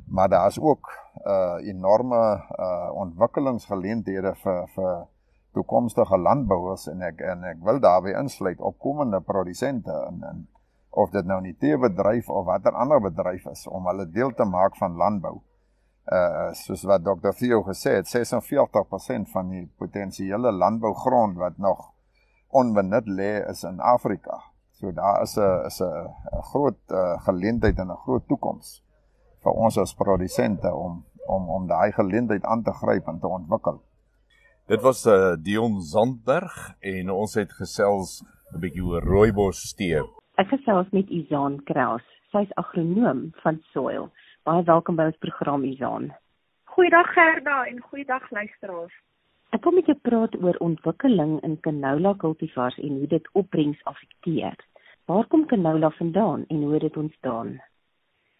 Maar 0.09 0.29
daar 0.29 0.47
is 0.47 0.59
ook 0.59 0.89
uh 1.25 1.57
enorme 1.67 2.21
uh 2.59 2.89
ontwikkelingsgeleenthede 2.93 4.33
vir 4.43 4.67
vir 4.75 5.07
toekomstige 5.53 6.17
landbouers 6.17 6.87
en 6.87 7.01
ek 7.01 7.21
en 7.21 7.43
ek 7.43 7.59
wil 7.65 7.79
daarby 7.79 8.13
insluit 8.17 8.61
opkomende 8.61 9.19
produsente 9.21 9.93
in 10.09 10.23
in 10.31 10.47
of 10.89 11.11
dit 11.11 11.25
nou 11.25 11.41
'n 11.41 11.55
teebedryf 11.59 12.29
of 12.29 12.45
watter 12.45 12.73
ander 12.73 13.01
bedryf 13.01 13.45
is 13.45 13.67
om 13.67 13.85
hulle 13.85 14.09
deel 14.09 14.33
te 14.33 14.45
maak 14.45 14.77
van 14.77 14.95
landbou 14.95 15.41
uh 16.11 16.53
soos 16.53 16.83
wat 16.83 17.03
Dr. 17.03 17.33
Theo 17.37 17.61
gesê 17.63 17.99
het, 17.99 18.07
46% 18.07 19.31
van 19.31 19.49
die 19.49 19.65
potensiële 19.77 20.51
landbougrond 20.51 21.37
wat 21.37 21.57
nog 21.57 21.91
onbenut 22.49 23.07
lê 23.07 23.49
is 23.49 23.63
in 23.63 23.79
Afrika. 23.79 24.41
So 24.71 24.91
daar 24.91 25.21
is 25.21 25.37
'n 25.37 25.65
is 25.65 25.81
'n 25.81 26.41
groot 26.51 26.79
uh, 26.87 27.21
geleentheid 27.21 27.77
en 27.79 27.91
'n 27.91 28.03
groot 28.05 28.27
toekoms 28.27 28.83
vir 29.43 29.51
ons 29.51 29.77
as 29.77 29.93
produsente 29.93 30.73
om 30.73 31.05
om 31.27 31.49
om 31.49 31.67
daai 31.67 31.91
geleentheid 31.91 32.43
aan 32.43 32.63
te 32.63 32.71
gryp 32.71 33.07
en 33.07 33.19
te 33.19 33.27
ontwikkel. 33.27 33.81
Dit 34.67 34.81
was 34.81 35.05
uh, 35.05 35.35
Dion 35.41 35.81
Zandberg 35.81 36.75
en 36.79 37.09
ons 37.09 37.33
het 37.33 37.51
gesels 37.53 38.23
'n 38.53 38.59
bietjie 38.59 38.83
oor 38.83 39.01
rooibos 39.01 39.73
tee. 39.73 40.01
Ek 40.35 40.47
gesels 40.47 40.89
met 40.91 41.09
Izaan 41.09 41.63
Kraus. 41.63 42.05
Sy's 42.31 42.51
agronoom 42.55 43.31
van 43.43 43.61
Soil. 43.73 44.11
Baie 44.49 44.63
welkom 44.65 44.95
by 44.97 45.05
ons 45.11 45.17
program 45.21 45.61
Izaan. 45.67 46.07
Goeiedag 46.73 47.11
Gerda 47.13 47.57
en 47.69 47.75
goeiedag 47.85 48.23
luisteraars. 48.33 48.95
Ek 49.53 49.61
kom 49.61 49.75
met 49.77 49.85
jou 49.91 49.95
praat 50.07 50.33
oor 50.41 50.57
ontwikkeling 50.65 51.35
in 51.45 51.59
canola 51.67 52.15
cultivars 52.23 52.79
en 52.81 52.95
hoe 52.97 53.09
dit 53.11 53.27
opbrengs 53.37 53.83
affekteer. 53.91 54.57
Waar 55.11 55.27
kom 55.29 55.45
canola 55.51 55.91
vandaan 55.99 56.47
en 56.49 56.63
hoe 56.65 56.79
dit 56.81 56.97
ontstaan? 56.97 57.59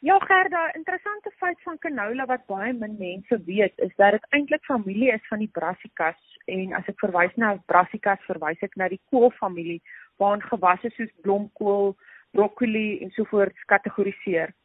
Ja 0.02 0.18
Gerda, 0.26 0.64
interessante 0.74 1.30
feit 1.38 1.62
van 1.68 1.78
canola 1.86 2.26
wat 2.32 2.48
baie 2.50 2.74
min 2.74 2.96
mense 2.98 3.42
weet 3.46 3.78
is 3.78 3.94
dat 4.02 4.18
dit 4.18 4.26
eintlik 4.34 4.66
familie 4.66 5.12
is 5.14 5.28
van 5.30 5.46
die 5.46 5.52
Brassicas 5.60 6.40
en 6.48 6.74
as 6.80 6.90
ek 6.90 7.06
verwys 7.06 7.36
na 7.38 7.52
Brassicas 7.70 8.24
verwys 8.32 8.66
ek 8.66 8.74
na 8.82 8.90
die 8.90 9.04
koolfamilie 9.14 9.84
waarin 10.18 10.42
gewasse 10.50 10.90
soos 10.96 11.14
blomkool, 11.22 11.94
broccoli 12.34 13.04
en 13.04 13.14
sovoorts 13.14 13.70
kategoriseer. 13.70 14.58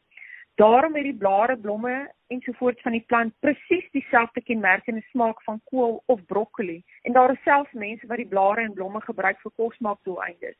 Daarom 0.57 0.95
het 0.95 1.03
die 1.03 1.17
blare, 1.17 1.57
blomme 1.57 2.13
ensovoorts 2.27 2.83
van 2.83 2.93
die 2.93 3.05
plant 3.07 3.35
presies 3.41 3.87
dieselfde 3.91 4.43
kenmerkende 4.43 5.03
smaak 5.11 5.43
van 5.43 5.61
kool 5.71 6.03
of 6.07 6.21
broccoli 6.27 6.85
en 7.03 7.13
daar 7.13 7.33
is 7.33 7.43
selfs 7.43 7.73
mense 7.73 8.07
wat 8.07 8.23
die 8.23 8.29
blare 8.29 8.63
en 8.63 8.73
blomme 8.73 9.01
gebruik 9.01 9.41
vir 9.43 9.53
kosmaakdoeleindes. 9.57 10.55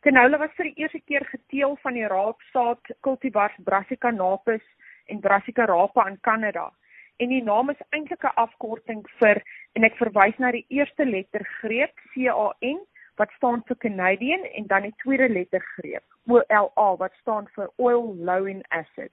Canola 0.00 0.38
was 0.42 0.52
vir 0.58 0.68
die 0.68 0.82
eerste 0.84 1.00
keer 1.08 1.24
geteel 1.30 1.78
van 1.80 1.96
die 1.96 2.04
raapsaad 2.12 2.92
cultivars 3.00 3.56
Brassica 3.64 4.10
napus 4.10 4.66
en 5.06 5.20
Brassica 5.24 5.64
rapa 5.64 6.06
in 6.08 6.20
Kanada. 6.20 6.68
En 7.16 7.32
die 7.32 7.42
naam 7.42 7.72
is 7.72 7.80
eintlik 7.96 8.24
'n 8.24 8.36
afkorting 8.44 9.02
vir 9.22 9.42
en 9.72 9.84
ek 9.84 9.96
verwys 9.96 10.38
na 10.38 10.52
die 10.52 10.66
eerste 10.68 11.04
letter 11.04 11.44
greep 11.60 11.96
CAN 12.12 12.84
wat 13.16 13.32
staan 13.36 13.64
vir 13.66 13.76
Canadian 13.76 14.44
en 14.44 14.66
dan 14.66 14.82
die 14.82 14.94
tweede 15.02 15.28
letter 15.28 15.64
greep 15.76 16.04
OLA 16.28 16.96
wat 16.96 17.12
staan 17.20 17.48
vir 17.56 17.68
oil 17.76 18.14
laurin 18.16 18.62
acid. 18.68 19.12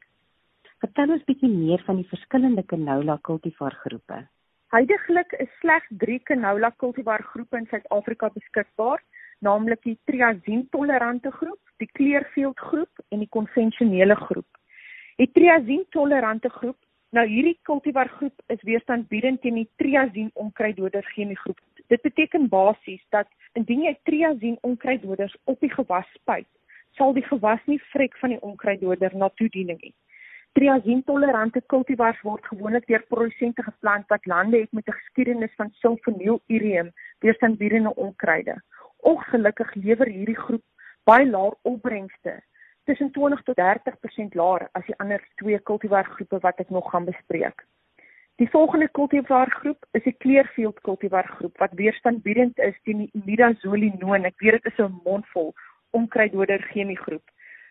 Vertel 0.84 1.10
ons 1.16 1.24
bietjie 1.26 1.50
meer 1.50 1.82
van 1.88 1.98
die 1.98 2.06
verskillende 2.06 2.62
canola 2.70 3.16
cultivar 3.26 3.74
groepe. 3.82 4.20
Huidiglik 4.76 5.32
is 5.42 5.50
slegs 5.62 5.88
3 6.04 6.20
canola 6.30 6.70
cultivar 6.84 7.24
groepe 7.32 7.58
in 7.58 7.66
Suid-Afrika 7.72 8.30
beskikbaar, 8.36 9.02
naamlik 9.42 9.82
die 9.88 9.96
triazine 10.06 10.68
tolerante 10.76 11.32
groep, 11.40 11.74
die 11.82 11.90
kleurveld 11.98 12.62
groep 12.70 13.04
en 13.10 13.26
die 13.26 13.30
konvensionele 13.40 14.20
groep. 14.22 14.62
Die 15.18 15.30
triazine-tolerante 15.34 16.54
groep, 16.60 16.78
nou 17.10 17.26
hierdie 17.26 17.58
kultivar 17.66 18.14
groep 18.20 18.54
is 18.54 18.62
weerstandbiedend 18.70 19.42
teen 19.42 19.58
die 19.58 19.70
triazine 19.82 20.30
onkruiddoder 20.38 21.10
chemiegroep. 21.16 21.58
Dit 21.90 22.06
beteken 22.06 22.52
basies 22.54 23.02
dat 23.16 23.34
indien 23.58 23.88
jy 23.90 23.98
triazine 24.06 24.62
onkruiddoders 24.62 25.34
op 25.50 25.58
die 25.66 25.74
gewas 25.74 26.06
spuit, 26.20 26.52
sal 27.00 27.18
die 27.18 27.26
gewas 27.26 27.66
nie 27.66 27.82
vrek 27.96 28.14
van 28.22 28.38
die 28.38 28.44
onkruiddoder 28.46 29.18
na 29.18 29.34
toediening 29.42 29.82
nie. 29.82 29.98
Triazine-tolerante 30.58 31.62
kultivars 31.70 32.18
word 32.26 32.46
gewoonlik 32.50 32.88
deur 32.90 33.04
produsente 33.12 33.62
geplant 33.62 34.08
wat 34.10 34.24
lande 34.26 34.58
het 34.64 34.72
met 34.74 34.88
'n 34.90 34.96
geskiedenis 35.02 35.54
van 35.56 35.70
sulfonylureum 35.82 36.90
weerstandbiedende 37.20 37.96
onkruide. 37.96 38.56
Ongelukkig 38.98 39.74
lewer 39.74 40.08
hierdie 40.08 40.40
groep 40.46 40.64
baie 41.04 41.30
lae 41.30 41.54
opbrengste, 41.62 42.42
tussen 42.86 43.12
20 43.12 43.44
tot 43.44 43.56
30% 43.56 44.34
laer 44.34 44.68
as 44.72 44.86
die 44.86 44.98
ander 44.98 45.22
twee 45.36 45.60
kultivargroepe 45.60 46.40
wat 46.40 46.60
ek 46.60 46.70
nog 46.70 46.90
gaan 46.90 47.06
bespreek. 47.06 47.66
Die 48.36 48.50
volgende 48.50 48.90
kultivargroep 48.92 49.86
is 49.92 50.04
die 50.04 50.18
Clearfield 50.18 50.82
kultivargroep 50.82 51.58
wat 51.58 51.74
weerstandbiedend 51.74 52.58
is 52.58 52.82
teen 52.84 52.98
die 52.98 53.14
imidazolinoon. 53.14 54.26
Ek 54.26 54.40
weet 54.40 54.64
dit 54.64 54.74
is 54.74 54.80
'n 54.80 55.02
mondvol 55.04 55.54
onkruiddoder 55.92 56.62
chemiegroep. 56.62 57.26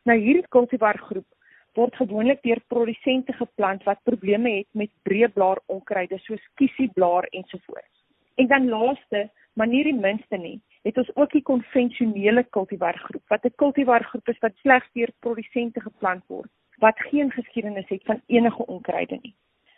Nou 0.04 0.18
hierdie 0.18 0.48
kultivargroep 0.48 1.26
word 1.76 1.96
gewoonlik 1.96 2.42
deur 2.42 2.60
produsente 2.72 3.32
geplant 3.32 3.84
wat 3.84 4.02
probleme 4.08 4.50
het 4.58 4.68
met 4.72 4.90
breëblaar 5.02 5.60
onkruide 5.66 6.18
soos 6.18 6.42
kiesieblaar 6.54 7.28
ensovoorts. 7.30 8.04
En 8.36 8.46
dan 8.46 8.68
laaste, 8.68 9.30
maar 9.52 9.68
nie 9.68 9.84
die 9.84 9.96
minste 9.96 10.36
nie, 10.36 10.60
het 10.82 10.98
ons 10.98 11.10
ook 11.14 11.32
die 11.32 11.42
konvensionele 11.42 12.44
kultivargroep 12.56 13.22
wat 13.32 13.44
'n 13.44 13.56
kultivargroep 13.62 14.28
is 14.28 14.38
wat 14.44 14.56
slegs 14.56 14.88
deur 14.92 15.12
produsente 15.20 15.80
geplant 15.80 16.24
word 16.26 16.50
wat 16.76 17.00
geen 17.00 17.30
geskiedenis 17.32 17.88
het 17.88 18.02
van 18.04 18.22
enige 18.26 18.66
onkruide 18.66 19.18
nie. 19.22 19.34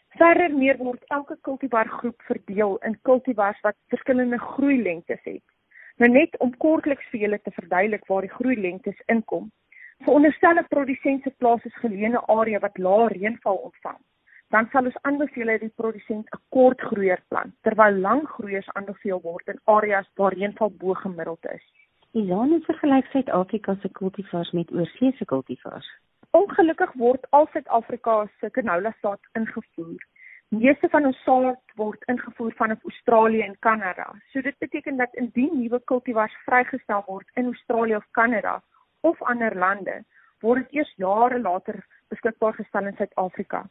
Verder 0.09 0.55
meer 0.55 0.77
word 0.77 1.05
elke 1.07 1.37
kultivargroep 1.41 2.23
verdeel 2.23 2.77
in 2.77 2.99
kultivars 3.03 3.61
wat 3.61 3.77
verskillende 3.87 4.39
groeilengtes 4.39 5.21
het. 5.23 5.43
Nou 5.97 6.11
net 6.11 6.39
om 6.39 6.57
kortliks 6.57 7.07
vir 7.11 7.21
julle 7.21 7.41
te 7.43 7.51
verduidelik 7.51 8.07
waar 8.07 8.27
die 8.27 8.35
groeilengtes 8.35 9.01
inkom. 9.07 9.51
Veronderstel 10.07 10.59
'n 10.59 10.69
produsent 10.69 11.23
se 11.23 11.31
plaas 11.39 11.65
is 11.65 11.81
geleë 11.83 12.21
area 12.35 12.59
wat 12.59 12.79
lae 12.79 13.09
reënval 13.09 13.57
ontvang. 13.69 13.99
Dan 14.55 14.69
sal 14.73 14.85
ons 14.85 15.01
aanbeveel 15.09 15.51
dat 15.53 15.61
die 15.61 15.79
produsent 15.81 16.27
'n 16.35 16.41
kort 16.57 16.81
groeier 16.91 17.23
plant, 17.29 17.55
terwyl 17.63 17.99
lang 18.07 18.23
groeiers 18.35 18.69
aanbeveel 18.73 19.21
word 19.23 19.49
in 19.49 19.61
areas 19.65 20.09
waar 20.15 20.33
reënval 20.33 20.71
bo 20.71 20.95
gemiddeld 20.95 21.45
is. 21.55 21.65
Ilan 22.13 22.53
het 22.53 22.65
vergelyk 22.65 23.07
Suid-Afrika 23.07 23.75
se 23.81 23.89
kultivars 23.89 24.51
met 24.51 24.73
oorseese 24.73 25.25
kultivars. 25.25 25.89
Ongelukkig 26.31 26.93
word 26.93 27.27
al 27.31 27.47
Suid-Afrika 27.53 28.29
se 28.41 28.51
canola 28.51 28.95
saad 29.01 29.21
ingevoer. 29.33 30.07
Meeste 30.49 30.89
van 30.89 31.05
ons 31.05 31.23
saad 31.23 31.61
word 31.75 32.03
ingevoer 32.05 32.53
vanaf 32.53 32.85
Australië 32.85 33.41
en 33.41 33.59
Kanada. 33.59 34.15
So 34.31 34.41
dit 34.41 34.59
beteken 34.59 34.97
dat 34.97 35.15
indien 35.15 35.61
nuwe 35.61 35.81
kultivars 35.85 36.35
vrygestel 36.45 37.03
word 37.07 37.31
in 37.35 37.45
Australië 37.45 37.97
of 37.97 38.07
Kanada, 38.11 38.63
of 39.01 39.23
ander 39.23 39.55
lande 39.55 40.05
word 40.41 40.69
dit 40.69 40.81
eers 40.81 40.93
jare 40.97 41.41
later 41.41 41.83
beskikbaar 42.09 42.55
gestel 42.55 42.87
in 42.87 42.97
Suid-Afrika. 42.97 43.65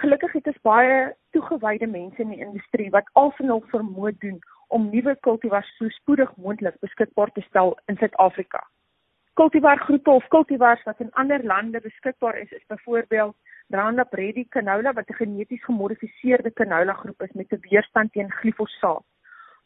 Gelukkig 0.00 0.32
het 0.32 0.46
ons 0.46 0.62
baie 0.62 0.96
toegewyde 1.32 1.86
mense 1.86 2.22
in 2.22 2.34
die 2.34 2.44
industrie 2.44 2.90
wat 2.90 3.08
alsnog 3.12 3.64
vermoë 3.72 4.12
doen 4.20 4.38
om 4.68 4.88
nuwe 4.92 5.16
kultivars 5.26 5.68
so 5.78 5.88
spoedig 5.98 6.32
moontlik 6.36 6.76
beskikbaar 6.84 7.32
te 7.32 7.44
stel 7.48 7.76
in 7.86 7.96
Suid-Afrika. 7.96 8.62
Kultivargroepe 9.40 10.10
of 10.10 10.28
kultivars 10.32 10.82
wat 10.84 11.00
in 11.00 11.12
ander 11.12 11.42
lande 11.44 11.80
beskikbaar 11.80 12.38
is, 12.38 12.52
is 12.52 12.64
byvoorbeeld 12.68 13.36
Roundup 13.68 14.12
Ready 14.14 14.46
canola 14.48 14.92
wat 14.92 15.08
'n 15.10 15.20
geneties 15.22 15.64
gemodifiseerde 15.64 16.52
canola 16.52 16.92
groep 16.92 17.22
is 17.22 17.32
met 17.32 17.52
'n 17.52 17.60
weerstand 17.60 18.12
teen 18.12 18.32
glifosaat. 18.32 19.04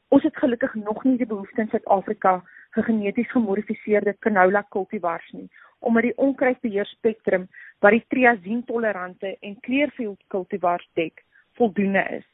Ons 0.09 0.23
het 0.23 0.37
gelukkig 0.37 0.75
nog 0.75 1.05
nie 1.05 1.17
die 1.17 1.27
behoefte 1.27 1.61
in 1.61 1.69
Suid-Afrika 1.69 2.43
vir 2.75 2.87
geneties 2.87 3.31
gemodifiseerde 3.35 4.15
canola 4.27 4.63
kultivars 4.75 5.31
nie, 5.33 5.49
omdat 5.81 6.09
die 6.09 6.17
onkruidbeheer 6.17 6.87
spektrum 6.87 7.49
wat 7.81 7.97
die 7.97 8.05
triazine 8.13 8.65
tolerante 8.69 9.37
en 9.41 9.57
Clearfield 9.67 10.21
kultivars 10.29 10.89
dek, 10.95 11.25
voldoende 11.59 12.05
is. 12.19 12.27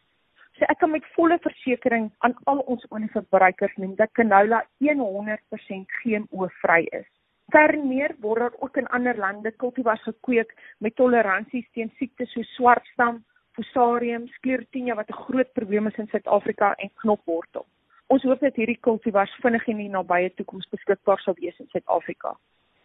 So 0.56 0.64
ek 0.72 0.78
kan 0.80 0.90
met 0.90 1.04
volle 1.12 1.36
versekering 1.44 2.08
aan 2.24 2.34
al 2.50 2.62
ons 2.72 2.84
olieverbruikers 2.88 3.76
noem 3.76 3.94
dat 3.98 4.12
canola 4.16 4.62
100% 4.80 5.96
GMO-vry 6.00 6.86
is. 6.96 7.08
Verder 7.52 8.14
word 8.20 8.40
daar 8.40 8.54
ook 8.64 8.76
in 8.76 8.86
ander 8.86 9.16
lande 9.16 9.50
kultivars 9.50 10.02
gekweek 10.02 10.54
met 10.78 10.96
toleransies 10.96 11.68
teen 11.72 11.92
siektes 11.98 12.32
soos 12.32 12.54
swartstam, 12.56 13.22
fusarium, 13.54 14.26
sclerotinia 14.38 14.94
wat 14.94 15.10
'n 15.10 15.22
groot 15.28 15.52
probleem 15.52 15.86
is 15.86 15.98
in 15.98 16.08
Suid-Afrika 16.08 16.74
en 16.74 16.90
knopwortel. 16.94 17.66
Ons 18.06 18.22
hoop 18.22 18.40
dat 18.40 18.54
hierdie 18.54 18.78
kultivars 18.86 19.32
vinnig 19.42 19.64
in 19.66 19.80
die 19.82 19.88
nabye 19.90 20.28
toekoms 20.38 20.68
beskikbaar 20.70 21.18
sal 21.22 21.34
wees 21.40 21.56
in 21.58 21.66
Suid-Afrika. 21.72 22.36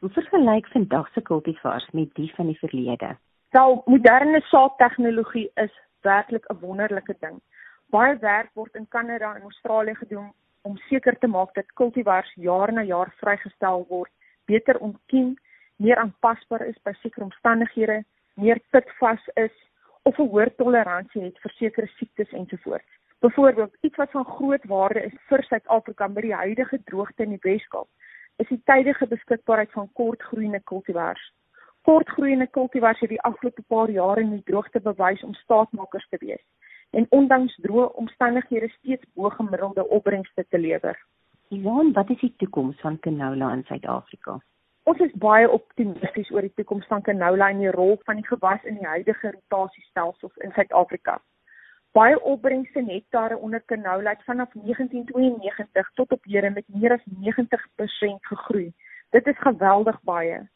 Hoe 0.02 0.10
vergelyk 0.16 0.70
vandag 0.74 1.12
se 1.14 1.22
kultivars 1.22 1.86
met 1.94 2.10
die 2.18 2.32
van 2.36 2.48
die 2.50 2.58
verlede? 2.58 3.12
Wel, 3.54 3.82
moderne 3.86 4.42
saadtegnologie 4.50 5.52
is 5.64 5.74
werklik 6.02 6.46
'n 6.50 6.58
wonderlike 6.62 7.16
ding. 7.20 7.38
Baie 7.94 8.18
werk 8.18 8.50
word 8.54 8.76
in 8.76 8.88
Kanada 8.88 9.36
en 9.36 9.42
Australië 9.42 9.96
gedoen 9.96 10.32
om 10.62 10.78
seker 10.78 11.18
te 11.20 11.28
maak 11.28 11.54
dat 11.54 11.74
kultivars 11.74 12.34
jaar 12.36 12.74
na 12.74 12.82
jaar 12.82 13.14
vrygestel 13.18 13.86
word, 13.90 14.12
beter 14.46 14.80
ontkiem, 14.80 15.36
meer 15.76 15.98
aanpasbaar 15.98 16.66
is 16.66 16.82
by 16.84 16.94
sekere 16.94 17.26
omstandighede, 17.26 18.04
meer 18.34 18.62
pitvas 18.70 19.28
is 19.34 19.56
of 20.02 20.18
'n 20.18 20.30
hoër 20.30 20.56
toleransie 20.56 21.22
het 21.22 21.40
vir 21.40 21.52
sekere 21.52 21.88
siektes 21.88 22.32
ensovoorts. 22.32 23.01
Byvoorbeeld, 23.22 23.76
iets 23.82 23.96
wat 23.96 24.12
van 24.12 24.26
groot 24.26 24.64
waarde 24.66 25.02
is 25.04 25.14
vir 25.30 25.44
Suid-Afrika 25.44 26.08
met 26.08 26.24
die 26.24 26.34
huidige 26.34 26.84
droogte 26.84 27.24
in 27.24 27.30
die 27.30 27.42
Weskaap, 27.42 27.88
is 28.36 28.48
die 28.48 28.62
tydige 28.66 29.08
beskikbaarheid 29.08 29.72
van 29.72 29.90
kortgroeiende 29.94 30.60
kultivars. 30.72 31.22
Kortgroeiende 31.82 32.48
kultivars 32.48 33.00
het 33.00 33.10
die 33.14 33.22
afgelope 33.22 33.62
paar 33.62 33.92
jare 33.92 34.26
in 34.26 34.34
die 34.34 34.44
droogte 34.50 34.82
bewys 34.82 35.22
om 35.24 35.34
staatmakers 35.34 36.08
te 36.10 36.18
wees 36.26 36.42
en 36.98 37.06
ondanks 37.10 37.60
droë 37.62 37.92
omstandighede 38.04 38.70
steeds 38.74 39.06
bo 39.14 39.30
gemiddelde 39.30 39.88
opbrengste 39.88 40.46
te 40.50 40.60
lewer. 40.60 40.98
Ivan, 41.50 41.94
wat 41.94 42.10
is 42.10 42.20
die 42.26 42.34
toekoms 42.38 42.80
van 42.82 43.00
canola 43.00 43.54
in 43.54 43.64
Suid-Afrika? 43.70 44.40
Ons 44.84 45.00
is 45.06 45.14
baie 45.14 45.50
optimisties 45.50 46.34
oor 46.34 46.42
die 46.42 46.56
toekoms 46.58 46.90
van 46.90 47.06
canola 47.06 47.54
en 47.54 47.62
die 47.62 47.76
rol 47.78 48.00
van 48.10 48.18
die 48.18 48.28
gewas 48.34 48.66
in 48.66 48.82
die 48.82 48.94
huidige 48.96 49.38
rotasiestelsels 49.38 50.42
in 50.42 50.58
Suid-Afrika 50.58 51.22
baie 51.92 52.16
opbrengste 52.24 52.82
nektare 52.82 53.38
onder 53.38 53.64
canola 53.66 54.10
het 54.10 54.24
vanaf 54.24 54.50
1992 54.54 55.92
tot 55.94 56.12
op 56.12 56.24
hede 56.24 56.50
met 56.50 56.66
meer 56.68 56.92
as 56.92 57.06
90% 57.06 58.28
gegroei. 58.32 58.74
Dit 59.10 59.28
is 59.28 59.40
geweldig 59.40 60.02
baie. 60.02 60.50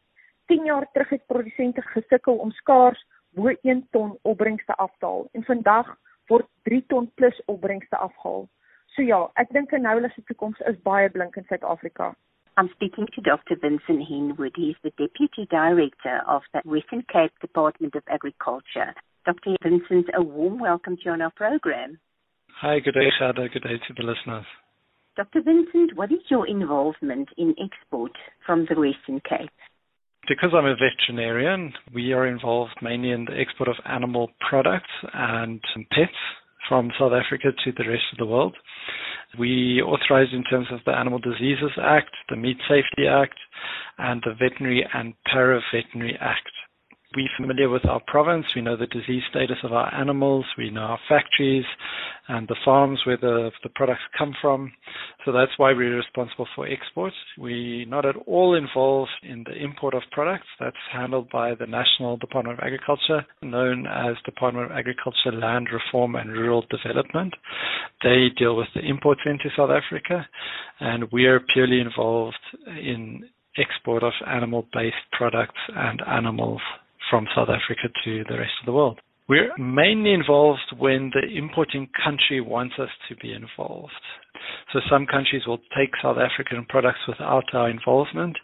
10 0.46 0.66
jaar 0.66 0.88
terug 0.92 1.10
het 1.10 1.26
produsente 1.26 1.82
gesukkel 1.82 2.36
om 2.36 2.52
skaars 2.52 3.06
bo 3.30 3.52
1 3.62 3.88
ton 3.92 4.18
opbrengste 4.22 4.76
af 4.76 4.92
te 4.98 5.06
haal 5.06 5.28
en 5.32 5.44
vandag 5.44 5.98
word 6.28 6.48
3 6.64 6.86
ton 6.88 7.12
plus 7.14 7.42
opbrengste 7.46 7.98
afgehaal. 7.98 8.48
So 8.96 9.02
ja, 9.02 9.30
ek 9.36 9.52
dink 9.52 9.70
canola 9.70 10.10
se 10.14 10.24
toekoms 10.24 10.60
is 10.72 10.78
baie 10.88 11.10
blink 11.10 11.36
in 11.36 11.44
Suid-Afrika. 11.50 12.14
I'm 12.58 12.70
speaking 12.70 13.08
to 13.16 13.22
Dr. 13.22 13.58
Vincent 13.60 14.08
Henwood. 14.08 14.56
He's 14.56 14.80
the 14.84 14.94
Deputy 14.96 15.46
Director 15.52 16.24
of 16.26 16.44
the 16.54 16.62
Western 16.64 17.04
Cape 17.12 17.34
Department 17.42 17.96
of 17.96 18.04
Agriculture. 18.08 18.94
Dr. 19.26 19.56
Vincent, 19.64 20.06
a 20.16 20.22
warm 20.22 20.60
welcome 20.60 20.96
to 20.98 21.02
you 21.06 21.12
on 21.12 21.22
our 21.22 21.32
program. 21.32 21.98
Hi, 22.62 22.80
good 22.80 22.94
day, 22.94 23.10
Shada. 23.20 23.52
Good 23.52 23.64
day 23.64 23.80
to 23.88 23.94
the 23.98 24.04
listeners. 24.04 24.46
Dr. 25.18 25.42
Vincent, 25.42 25.96
what 25.98 26.12
is 26.12 26.20
your 26.30 26.48
involvement 26.48 27.30
in 27.36 27.56
export 27.58 28.12
from 28.46 28.68
the 28.70 28.80
Western 28.80 29.20
Cape? 29.28 29.50
Because 30.28 30.52
I'm 30.54 30.66
a 30.66 30.76
veterinarian, 30.76 31.74
we 31.92 32.14
are 32.14 32.28
involved 32.28 32.76
mainly 32.84 33.12
in 33.12 33.26
the 33.26 33.40
export 33.40 33.68
of 33.68 33.76
animal 33.86 34.30
products 34.48 34.92
and 35.14 35.60
pets 35.92 36.12
from 36.70 36.92
South 37.00 37.14
Africa 37.14 37.50
to 37.64 37.72
the 37.72 37.90
rest 37.90 38.04
of 38.12 38.20
the 38.20 38.26
world. 38.28 38.56
We 39.40 39.82
authorize 39.82 40.34
in 40.34 40.44
terms 40.44 40.68
of 40.72 40.82
the 40.86 40.92
Animal 40.92 41.20
Diseases 41.20 41.72
Act, 41.82 42.12
the 42.30 42.36
Meat 42.36 42.58
Safety 42.70 43.08
Act, 43.10 43.38
and 43.98 44.22
the 44.24 44.34
Veterinary 44.34 44.86
and 44.94 45.14
Paraveterinary 45.34 46.16
Act 46.22 46.52
we're 47.16 47.30
familiar 47.38 47.70
with 47.70 47.86
our 47.86 48.02
province. 48.08 48.46
We 48.56 48.62
know 48.62 48.76
the 48.76 48.88
disease 48.88 49.24
status 49.30 49.58
of 49.64 49.72
our 49.72 49.94
animals. 49.94 50.46
We 50.58 50.70
know 50.70 50.82
our 50.82 51.00
factories 51.08 51.66
and 52.28 52.48
the 52.48 52.56
farms 52.66 53.00
where 53.06 53.18
the, 53.18 53.52
the 53.64 53.70
products 53.70 54.02
come 54.18 54.34
from. 54.42 54.72
So 55.24 55.32
that's 55.32 55.52
why 55.58 55.74
we're 55.74 55.96
responsible 55.96 56.48
for 56.56 56.68
exports. 56.68 57.16
We're 57.38 57.86
not 57.86 58.06
at 58.06 58.16
all 58.26 58.56
involved 58.56 59.12
in 59.24 59.44
the 59.46 59.56
import 59.56 59.94
of 59.94 60.04
products. 60.12 60.48
That's 60.60 60.76
handled 60.92 61.30
by 61.32 61.56
the 61.56 61.68
National 61.68 62.18
Department 62.18 62.60
of 62.60 62.66
Agriculture, 62.66 63.26
known 63.42 63.88
as 63.88 64.16
Department 64.26 64.72
of 64.72 64.78
Agriculture, 64.78 65.32
Land 65.32 65.68
Reform 65.72 66.16
and 66.16 66.32
Rural 66.32 66.66
Development. 66.70 67.34
They 68.04 68.28
deal 68.38 68.56
with 68.56 68.68
the 68.76 68.82
imports 68.82 69.22
into 69.26 69.50
South 69.56 69.70
Africa, 69.70 70.28
and 70.80 71.12
we 71.12 71.26
are 71.26 71.40
purely 71.40 71.80
involved 71.80 72.38
in 72.68 73.30
export 73.58 74.04
of 74.04 74.14
animal-based 74.28 74.96
products 75.14 75.60
and 75.76 76.02
animals 76.08 76.62
from 77.16 77.28
South 77.34 77.48
Africa 77.48 77.88
to 78.04 78.26
the 78.28 78.38
rest 78.38 78.52
of 78.60 78.66
the 78.66 78.74
world. 78.74 79.00
We're 79.30 79.56
mainly 79.58 80.12
involved 80.12 80.68
when 80.78 81.12
the 81.16 81.38
importing 81.38 81.88
country 82.04 82.42
wants 82.42 82.76
us 82.78 82.90
to 83.08 83.16
be 83.16 83.32
involved. 83.32 83.94
So 84.74 84.82
some 84.92 85.06
countries 85.06 85.44
will 85.48 85.60
take 85.78 85.92
South 86.04 86.18
African 86.18 86.66
products 86.68 87.00
without 87.08 87.46
our 87.54 87.70
involvement. 87.70 88.36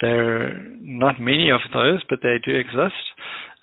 There 0.00 0.46
are 0.46 0.54
not 0.80 1.20
many 1.20 1.50
of 1.50 1.60
those, 1.74 2.02
but 2.08 2.20
they 2.22 2.36
do 2.46 2.54
exist. 2.54 3.02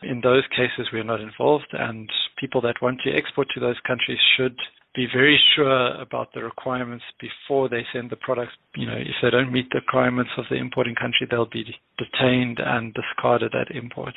In 0.03 0.19
those 0.19 0.43
cases, 0.51 0.89
we're 0.91 1.03
not 1.03 1.21
involved, 1.21 1.71
and 1.71 2.09
people 2.37 2.59
that 2.61 2.81
want 2.81 2.99
to 3.05 3.15
export 3.15 3.47
to 3.53 3.61
those 3.61 3.79
countries 3.87 4.19
should 4.35 4.57
be 4.93 5.07
very 5.13 5.39
sure 5.55 5.95
about 6.01 6.33
the 6.33 6.43
requirements 6.43 7.05
before 7.21 7.69
they 7.69 7.85
send 7.93 8.09
the 8.09 8.17
products. 8.17 8.53
You 8.75 8.87
know, 8.87 8.97
if 8.97 9.15
they 9.21 9.29
don't 9.29 9.53
meet 9.53 9.69
the 9.71 9.79
requirements 9.79 10.31
of 10.37 10.43
the 10.49 10.57
importing 10.57 10.95
country, 10.95 11.25
they'll 11.31 11.45
be 11.49 11.73
detained 11.97 12.59
and 12.59 12.93
discarded 12.93 13.53
at 13.55 13.73
import. 13.73 14.13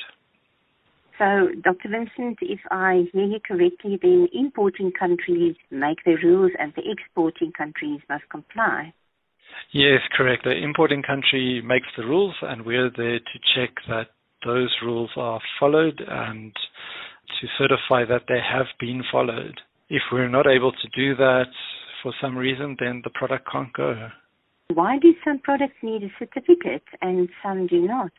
So, 1.21 1.49
Dr. 1.61 1.89
Vincent, 1.89 2.39
if 2.41 2.61
I 2.71 3.03
hear 3.13 3.25
you 3.25 3.39
correctly, 3.47 3.99
then 4.01 4.27
importing 4.33 4.91
countries 4.91 5.55
make 5.69 5.99
the 6.03 6.15
rules 6.23 6.51
and 6.57 6.73
the 6.75 6.81
exporting 6.89 7.51
countries 7.55 7.99
must 8.09 8.27
comply. 8.31 8.91
Yes, 9.71 9.99
correct. 10.17 10.45
The 10.45 10.57
importing 10.57 11.03
country 11.03 11.61
makes 11.63 11.85
the 11.95 12.05
rules, 12.05 12.33
and 12.41 12.65
we're 12.65 12.89
there 12.97 13.19
to 13.19 13.39
check 13.53 13.69
that 13.87 14.07
those 14.43 14.75
rules 14.83 15.11
are 15.15 15.39
followed 15.59 16.01
and 16.07 16.51
to 17.39 17.47
certify 17.55 18.03
that 18.05 18.23
they 18.27 18.39
have 18.41 18.65
been 18.79 19.03
followed. 19.11 19.61
If 19.91 20.01
we're 20.11 20.27
not 20.27 20.47
able 20.47 20.71
to 20.71 20.87
do 20.95 21.15
that 21.17 21.51
for 22.01 22.15
some 22.19 22.35
reason, 22.35 22.77
then 22.79 23.01
the 23.03 23.11
product 23.11 23.47
can't 23.51 23.71
go. 23.73 24.09
Why 24.73 24.97
do 24.97 25.13
some 25.23 25.37
products 25.37 25.77
need 25.83 26.01
a 26.01 26.09
certificate 26.17 26.87
and 26.99 27.29
some 27.43 27.67
do 27.67 27.85
not? 27.85 28.11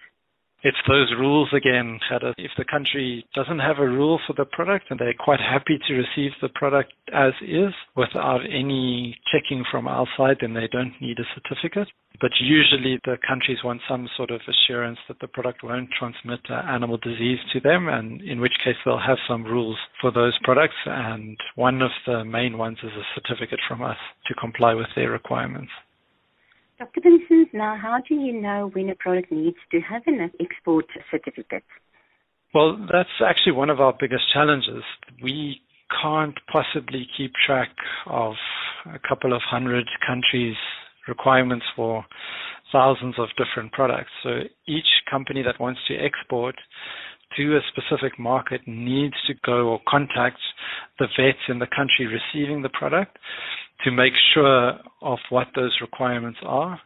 It's 0.62 0.78
those 0.86 1.12
rules 1.18 1.48
again. 1.52 1.98
If 2.38 2.52
the 2.56 2.64
country 2.64 3.24
doesn't 3.34 3.58
have 3.58 3.78
a 3.78 3.88
rule 3.88 4.20
for 4.26 4.32
the 4.34 4.44
product 4.44 4.86
and 4.90 4.98
they're 4.98 5.14
quite 5.18 5.40
happy 5.40 5.78
to 5.88 5.94
receive 5.94 6.32
the 6.40 6.48
product 6.50 6.92
as 7.12 7.32
is 7.42 7.72
without 7.96 8.40
any 8.44 9.16
checking 9.32 9.64
from 9.70 9.88
our 9.88 10.06
side, 10.16 10.38
then 10.40 10.54
they 10.54 10.68
don't 10.70 10.94
need 11.00 11.18
a 11.18 11.24
certificate. 11.34 11.88
But 12.20 12.30
usually 12.40 13.00
the 13.04 13.16
countries 13.26 13.58
want 13.64 13.80
some 13.88 14.08
sort 14.16 14.30
of 14.30 14.40
assurance 14.46 14.98
that 15.08 15.18
the 15.20 15.26
product 15.26 15.64
won't 15.64 15.90
transmit 15.98 16.40
animal 16.50 16.98
disease 16.98 17.38
to 17.52 17.60
them, 17.60 17.88
and 17.88 18.20
in 18.22 18.40
which 18.40 18.52
case 18.64 18.76
they'll 18.84 18.98
have 18.98 19.18
some 19.26 19.44
rules 19.44 19.76
for 20.00 20.12
those 20.12 20.38
products. 20.44 20.76
And 20.86 21.36
one 21.56 21.82
of 21.82 21.90
the 22.06 22.24
main 22.24 22.58
ones 22.58 22.78
is 22.82 22.92
a 22.92 23.20
certificate 23.20 23.60
from 23.66 23.82
us 23.82 23.96
to 24.26 24.34
comply 24.34 24.74
with 24.74 24.88
their 24.94 25.10
requirements. 25.10 25.72
Dr. 26.82 27.00
Vincent, 27.00 27.54
now 27.54 27.78
how 27.80 28.00
do 28.08 28.16
you 28.16 28.32
know 28.32 28.68
when 28.72 28.90
a 28.90 28.96
product 28.96 29.30
needs 29.30 29.56
to 29.70 29.78
have 29.82 30.02
an 30.06 30.32
export 30.40 30.84
certificate? 31.12 31.62
Well, 32.52 32.76
that's 32.92 33.22
actually 33.24 33.52
one 33.52 33.70
of 33.70 33.78
our 33.80 33.94
biggest 34.00 34.24
challenges. 34.34 34.82
We 35.22 35.60
can't 36.02 36.34
possibly 36.52 37.06
keep 37.16 37.34
track 37.46 37.68
of 38.06 38.34
a 38.92 38.98
couple 39.08 39.32
of 39.32 39.42
hundred 39.48 39.86
countries' 40.04 40.56
requirements 41.06 41.66
for 41.76 42.04
thousands 42.72 43.14
of 43.16 43.28
different 43.38 43.70
products. 43.70 44.10
So 44.24 44.40
each 44.66 45.04
company 45.08 45.42
that 45.44 45.60
wants 45.60 45.78
to 45.86 45.94
export 45.94 46.56
to 47.36 47.56
a 47.56 47.60
specific 47.70 48.18
market 48.18 48.62
needs 48.66 49.14
to 49.28 49.34
go 49.46 49.68
or 49.68 49.80
contact 49.86 50.38
the 50.98 51.06
vets 51.16 51.38
in 51.48 51.60
the 51.60 51.68
country 51.68 52.08
receiving 52.08 52.62
the 52.62 52.70
product 52.70 53.18
to 53.84 53.90
make 53.90 54.12
sure 54.34 54.74
of 55.00 55.18
what 55.30 55.48
those 55.54 55.76
requirements 55.80 56.38
are 56.44 56.80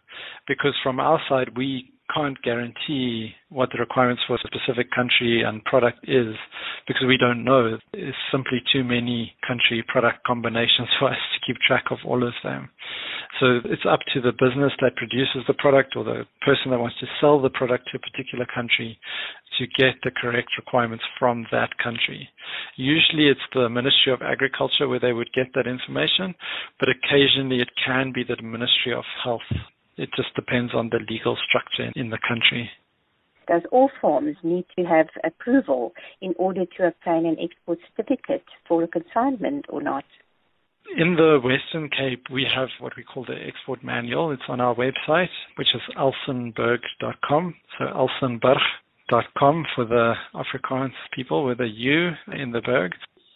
because 0.48 0.74
from 0.82 1.00
our 1.00 1.20
side 1.28 1.56
we 1.56 1.92
can't 2.14 2.40
guarantee 2.42 3.32
what 3.48 3.70
the 3.72 3.78
requirements 3.78 4.22
for 4.26 4.36
a 4.36 4.38
specific 4.38 4.90
country 4.90 5.42
and 5.42 5.64
product 5.64 5.98
is 6.08 6.34
because 6.86 7.04
we 7.06 7.16
don't 7.16 7.44
know. 7.44 7.78
There's 7.92 8.14
simply 8.30 8.62
too 8.72 8.84
many 8.84 9.34
country 9.46 9.84
product 9.86 10.24
combinations 10.26 10.88
for 10.98 11.10
us 11.10 11.18
to 11.34 11.46
keep 11.46 11.60
track 11.66 11.84
of 11.90 11.98
all 12.04 12.26
of 12.26 12.34
them. 12.42 12.68
So 13.40 13.60
it's 13.64 13.84
up 13.88 14.00
to 14.14 14.20
the 14.20 14.32
business 14.32 14.72
that 14.80 14.96
produces 14.96 15.44
the 15.46 15.54
product 15.54 15.94
or 15.96 16.04
the 16.04 16.24
person 16.42 16.70
that 16.70 16.80
wants 16.80 16.98
to 17.00 17.06
sell 17.20 17.40
the 17.40 17.50
product 17.50 17.88
to 17.90 17.98
a 17.98 18.00
particular 18.00 18.46
country 18.46 18.98
to 19.58 19.66
get 19.66 19.94
the 20.02 20.10
correct 20.10 20.48
requirements 20.56 21.04
from 21.18 21.46
that 21.52 21.76
country. 21.82 22.28
Usually 22.76 23.28
it's 23.28 23.40
the 23.54 23.68
Ministry 23.68 24.12
of 24.12 24.22
Agriculture 24.22 24.88
where 24.88 25.00
they 25.00 25.12
would 25.12 25.32
get 25.32 25.48
that 25.54 25.66
information, 25.66 26.34
but 26.80 26.88
occasionally 26.88 27.60
it 27.60 27.70
can 27.84 28.12
be 28.12 28.24
the 28.24 28.40
Ministry 28.42 28.94
of 28.94 29.04
Health. 29.22 29.42
It 29.96 30.10
just 30.16 30.34
depends 30.34 30.74
on 30.74 30.90
the 30.90 31.00
legal 31.08 31.36
structure 31.48 31.90
in 31.96 32.10
the 32.10 32.18
country. 32.26 32.70
Does 33.48 33.62
all 33.70 33.90
farms 34.00 34.36
need 34.42 34.66
to 34.76 34.84
have 34.84 35.06
approval 35.24 35.92
in 36.20 36.34
order 36.36 36.64
to 36.76 36.86
obtain 36.88 37.26
an 37.26 37.36
export 37.40 37.78
certificate 37.96 38.44
for 38.66 38.82
a 38.82 38.88
consignment 38.88 39.66
or 39.68 39.80
not? 39.80 40.04
In 40.96 41.16
the 41.16 41.40
Western 41.42 41.90
Cape, 41.90 42.24
we 42.32 42.46
have 42.54 42.68
what 42.80 42.92
we 42.96 43.02
call 43.02 43.24
the 43.24 43.36
export 43.46 43.82
manual. 43.82 44.30
It's 44.30 44.42
on 44.48 44.60
our 44.60 44.74
website, 44.74 45.28
which 45.56 45.68
is 45.74 45.82
elsenburg.com. 45.96 47.54
So 47.78 47.84
elsenburg.com 47.86 49.66
for 49.74 49.84
the 49.84 50.14
Afrikaans 50.34 50.92
people 51.14 51.44
with 51.44 51.60
a 51.60 51.68
U 51.68 52.10
in 52.32 52.52
the 52.52 52.60
Berg. 52.60 52.92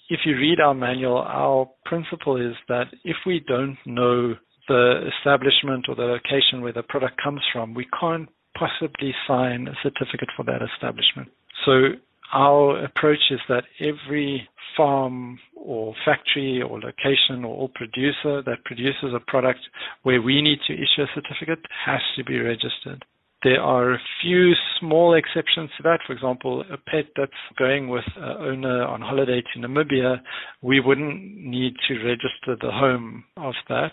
If 0.09 0.21
you 0.25 0.37
read 0.37 0.61
our 0.61 0.75
manual, 0.75 1.19
our 1.19 1.69
principle 1.85 2.37
is 2.37 2.55
that 2.69 2.87
if 3.05 3.17
we 3.27 3.45
don't 3.47 3.79
know 3.87 4.35
the 4.71 5.11
establishment 5.19 5.87
or 5.89 5.97
the 5.97 6.03
location 6.03 6.63
where 6.63 6.73
the 6.73 6.85
product 6.85 7.21
comes 7.23 7.41
from, 7.53 7.75
we 7.75 7.87
can't 7.99 8.29
possibly 8.57 9.13
sign 9.27 9.67
a 9.67 9.75
certificate 9.83 10.29
for 10.37 10.45
that 10.45 10.63
establishment. 10.63 11.29
So 11.67 11.99
our 12.33 12.85
approach 12.85 13.19
is 13.33 13.41
that 13.49 13.65
every 13.81 14.49
farm 14.77 15.41
or 15.57 15.95
factory 16.05 16.63
or 16.63 16.79
location 16.79 17.45
or 17.45 17.69
producer 17.75 18.43
that 18.43 18.65
produces 18.65 19.13
a 19.13 19.31
product 19.31 19.59
where 20.05 20.23
we 20.23 20.41
need 20.41 20.61
to 20.69 20.75
issue 20.75 21.03
a 21.03 21.07
certificate 21.15 21.65
has 21.85 22.01
to 22.17 22.25
be 22.25 22.39
registered. 22.39 23.05
There 23.43 23.61
are 23.61 23.95
a 23.95 23.99
few 24.23 24.53
small 24.79 25.15
exceptions 25.15 25.71
to 25.79 25.83
that. 25.85 26.01
For 26.07 26.13
example, 26.13 26.63
a 26.71 26.77
pet 26.77 27.07
that's 27.17 27.33
going 27.59 27.89
with 27.89 28.05
an 28.17 28.37
owner 28.39 28.85
on 28.85 29.01
holiday 29.01 29.43
to 29.43 29.61
Namibia, 29.61 30.21
we 30.63 30.79
wouldn't 30.79 31.37
need 31.37 31.75
to 31.89 31.95
register 32.05 32.57
the 32.61 32.71
home 32.71 33.25
of 33.39 33.55
that. 33.71 33.93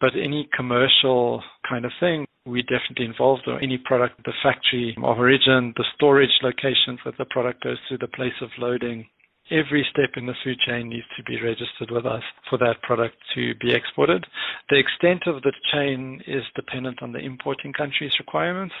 But 0.00 0.12
any 0.14 0.48
commercial 0.56 1.42
kind 1.68 1.84
of 1.84 1.92
thing, 1.98 2.26
we 2.46 2.62
definitely 2.62 3.06
involved 3.06 3.42
or 3.46 3.60
any 3.60 3.78
product, 3.78 4.24
the 4.24 4.32
factory 4.42 4.94
of 4.96 5.18
origin, 5.18 5.74
the 5.76 5.84
storage 5.94 6.30
locations 6.42 7.00
that 7.04 7.18
the 7.18 7.26
product 7.26 7.64
goes 7.64 7.78
to, 7.88 7.98
the 7.98 8.08
place 8.08 8.32
of 8.40 8.48
loading, 8.58 9.06
every 9.50 9.86
step 9.90 10.10
in 10.16 10.26
the 10.26 10.34
food 10.44 10.58
chain 10.66 10.88
needs 10.88 11.06
to 11.16 11.22
be 11.24 11.40
registered 11.40 11.90
with 11.90 12.06
us 12.06 12.22
for 12.48 12.58
that 12.58 12.80
product 12.82 13.16
to 13.34 13.54
be 13.56 13.74
exported. 13.74 14.26
The 14.70 14.78
extent 14.78 15.22
of 15.26 15.42
the 15.42 15.52
chain 15.72 16.22
is 16.26 16.42
dependent 16.54 17.02
on 17.02 17.12
the 17.12 17.18
importing 17.18 17.72
country's 17.72 18.12
requirements. 18.18 18.74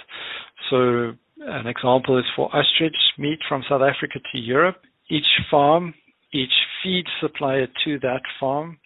So 0.70 1.12
an 1.40 1.66
example 1.66 2.18
is 2.18 2.24
for 2.36 2.54
ostrich 2.54 2.96
meat 3.18 3.38
from 3.48 3.64
South 3.68 3.82
Africa 3.82 4.18
to 4.32 4.38
Europe. 4.38 4.76
Each 5.10 5.28
farm, 5.50 5.94
each 6.32 6.52
feed 6.82 7.06
supplier 7.20 7.66
to 7.84 7.98
that 8.00 8.20
farm, 8.38 8.78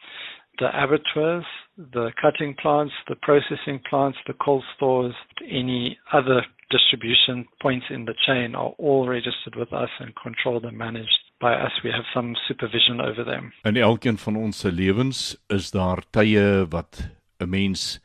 the 0.58 0.68
abattoirs, 0.74 1.44
the 1.76 2.12
cutting 2.20 2.54
plants, 2.54 2.92
the 3.08 3.16
processing 3.16 3.80
plants, 3.88 4.18
the 4.26 4.34
cold 4.34 4.64
stores, 4.76 5.14
any 5.50 5.98
other 6.12 6.44
distribution 6.70 7.46
points 7.60 7.86
in 7.90 8.04
the 8.04 8.14
chain 8.26 8.54
are 8.54 8.72
all 8.78 9.06
registered 9.06 9.56
with 9.56 9.72
us 9.72 9.90
and 10.00 10.12
controlled 10.16 10.64
and 10.64 10.76
managed 10.76 11.18
by 11.40 11.54
us. 11.54 11.72
We 11.84 11.90
have 11.90 12.04
some 12.14 12.34
supervision 12.48 13.00
over 13.00 13.24
them. 13.24 13.52
In 13.64 13.76
elkeen 13.76 14.18
van 14.18 14.36
ons 14.36 14.58
se 14.58 14.72
lewens 14.72 15.36
is 15.48 15.70
daar 15.70 16.02
tye 16.10 16.66
wat 16.68 17.08
'n 17.38 17.48
mens 17.48 18.00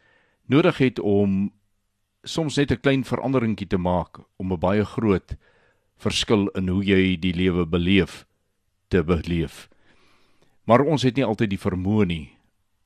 nodig 0.48 0.78
het 0.78 1.00
om 1.00 1.52
soms 2.24 2.58
net 2.58 2.72
'n 2.72 2.80
klein 2.80 3.04
veranderingkie 3.04 3.68
te 3.68 3.78
maak 3.78 4.20
om 4.38 4.52
'n 4.52 4.60
baie 4.60 4.86
groot 4.86 5.38
verskil 5.98 6.48
in 6.48 6.68
hoe 6.68 6.84
jy 6.84 7.20
die 7.20 7.34
lewe 7.34 7.66
beleef 7.66 8.26
te 8.88 9.04
beleef. 9.04 9.70
Maar 10.66 10.82
ons 10.82 11.04
het 11.04 11.16
nie 11.16 11.26
altyd 11.26 11.50
die 11.50 11.66
vermoë 11.70 12.06
nie 12.06 12.37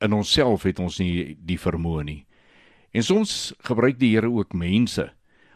in 0.02 0.12
onsself 0.12 0.62
het 0.62 0.78
ons 0.78 0.98
nie 0.98 1.36
die 1.38 1.58
vermoë 1.58 2.04
nie. 2.04 2.26
En 2.92 3.02
soms 3.02 3.54
gebruik 3.64 3.98
die 3.98 4.12
Here 4.14 4.30
ook 4.30 4.52
mense 4.52 5.12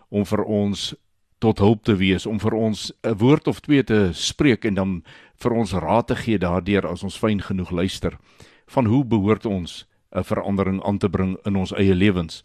om 0.09 0.25
vir 0.25 0.45
ons 0.45 0.95
tot 1.39 1.59
hulp 1.61 1.85
te 1.85 1.97
wees, 2.01 2.27
om 2.27 2.39
vir 2.41 2.55
ons 2.55 2.93
'n 3.05 3.15
woord 3.15 3.49
of 3.49 3.61
twee 3.61 3.83
te 3.83 4.11
spreek 4.13 4.65
en 4.65 4.75
dan 4.75 5.03
vir 5.37 5.53
ons 5.53 5.73
raad 5.73 6.07
te 6.07 6.17
gee 6.17 6.39
daardeur 6.39 6.87
as 6.87 7.03
ons 7.03 7.19
fyn 7.19 7.41
genoeg 7.41 7.71
luister 7.71 8.19
van 8.67 8.87
hoe 8.87 9.05
behoort 9.05 9.47
ons 9.47 9.87
'n 10.13 10.23
verandering 10.23 10.83
aan 10.83 10.99
te 10.99 11.09
bring 11.09 11.37
in 11.45 11.57
ons 11.57 11.73
eie 11.73 11.95
lewens. 11.95 12.43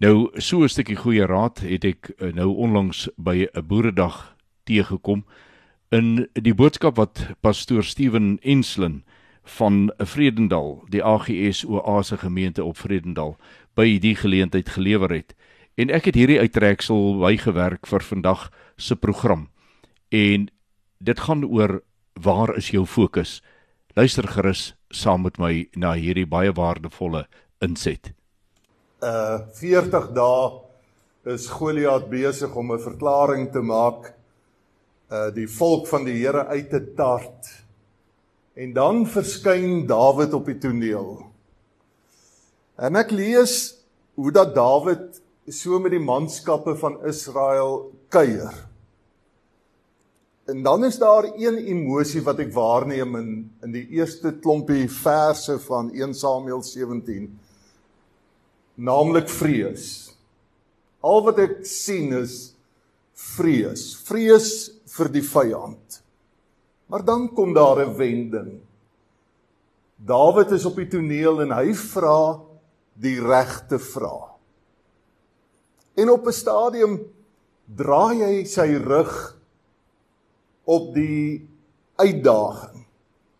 Nou 0.00 0.30
so 0.40 0.62
'n 0.62 0.68
stukkie 0.68 0.96
goeie 0.96 1.26
raad 1.26 1.60
het 1.60 1.84
ek 1.84 2.10
eh, 2.18 2.32
nou 2.32 2.56
onlangs 2.56 3.08
by 3.16 3.46
'n 3.54 3.66
boeredag 3.66 4.36
teëgekom 4.64 5.24
in 5.90 6.28
die 6.32 6.54
boodskap 6.54 6.96
wat 6.96 7.34
pastoor 7.40 7.84
Steven 7.84 8.38
Enslin 8.42 9.04
van 9.56 9.92
Vredendal, 9.98 10.84
die 10.88 11.02
AGS 11.04 11.64
Oase 11.64 12.16
gemeente 12.16 12.64
op 12.64 12.78
Vredendal 12.78 13.36
by 13.74 13.98
die 13.98 14.14
geleentheid 14.16 14.68
gelewer 14.68 15.10
het. 15.10 15.34
En 15.74 15.90
ek 15.90 16.10
het 16.10 16.18
hierdie 16.18 16.40
uittreksel 16.40 17.18
bygewerk 17.18 17.86
vir 17.86 18.02
vandag 18.02 18.50
se 18.76 18.96
program. 18.96 19.48
en 20.10 20.48
dit 20.98 21.20
gaan 21.20 21.44
oor 21.46 21.80
waar 22.12 22.56
is 22.56 22.70
jou 22.70 22.84
fokus? 22.86 23.40
Luister 23.94 24.28
gerus 24.28 24.74
saam 24.90 25.22
met 25.22 25.38
my 25.38 25.68
na 25.78 25.94
hierdie 25.94 26.26
baie 26.26 26.52
waardevolle 26.52 27.24
inset. 27.64 28.12
Uh 29.00 29.40
40 29.56 30.10
dae 30.16 31.32
is 31.34 31.48
Goliat 31.48 32.10
besig 32.10 32.54
om 32.56 32.72
'n 32.72 32.78
verklaring 32.78 33.50
te 33.52 33.62
maak 33.62 34.12
uh 35.10 35.30
die 35.34 35.48
volk 35.48 35.86
van 35.86 36.04
die 36.04 36.18
Here 36.18 36.46
uit 36.46 36.70
te 36.70 36.94
tart. 36.96 37.59
En 38.54 38.72
dan 38.72 39.04
verskyn 39.06 39.86
Dawid 39.86 40.32
op 40.34 40.48
die 40.50 40.58
toneel. 40.58 41.20
En 42.80 42.96
ek 42.96 43.12
lees 43.14 43.76
hoe 44.18 44.32
dat 44.34 44.54
Dawid 44.56 45.20
so 45.50 45.78
met 45.82 45.94
die 45.94 46.02
manskappe 46.02 46.74
van 46.78 46.98
Israel 47.08 47.90
kuier. 48.12 48.54
En 50.50 50.62
dan 50.62 50.84
is 50.84 50.98
daar 50.98 51.28
een 51.38 51.60
emosie 51.62 52.22
wat 52.26 52.40
ek 52.42 52.52
waarneem 52.54 53.16
in 53.16 53.30
in 53.62 53.74
die 53.74 53.84
eerste 53.94 54.32
klompie 54.42 54.88
verse 54.90 55.58
van 55.66 55.92
1 55.94 56.14
Samuel 56.14 56.62
17. 56.66 57.28
Naamlik 58.74 59.28
vrees. 59.30 60.10
Al 61.00 61.22
wat 61.28 61.38
ek 61.38 61.60
sien 61.68 62.12
is 62.18 62.54
vrees. 63.36 63.92
Vrees 64.08 64.50
vir 64.96 65.12
die 65.12 65.24
vyand. 65.24 65.99
Maar 66.90 67.04
dan 67.04 67.32
kom 67.32 67.52
daar 67.54 67.78
'n 67.86 67.94
wending. 67.96 68.60
Dawid 69.96 70.50
is 70.50 70.64
op 70.64 70.76
die 70.76 70.88
toneel 70.88 71.40
en 71.40 71.52
hy 71.52 71.74
vra 71.74 72.40
die 72.92 73.20
regte 73.20 73.78
vraag. 73.78 74.34
En 75.94 76.10
op 76.10 76.26
'n 76.26 76.32
stadium 76.32 77.00
draai 77.64 78.24
hy 78.24 78.44
sy 78.44 78.74
rug 78.74 79.36
op 80.64 80.94
die 80.94 81.48
uitdaging. 81.96 82.86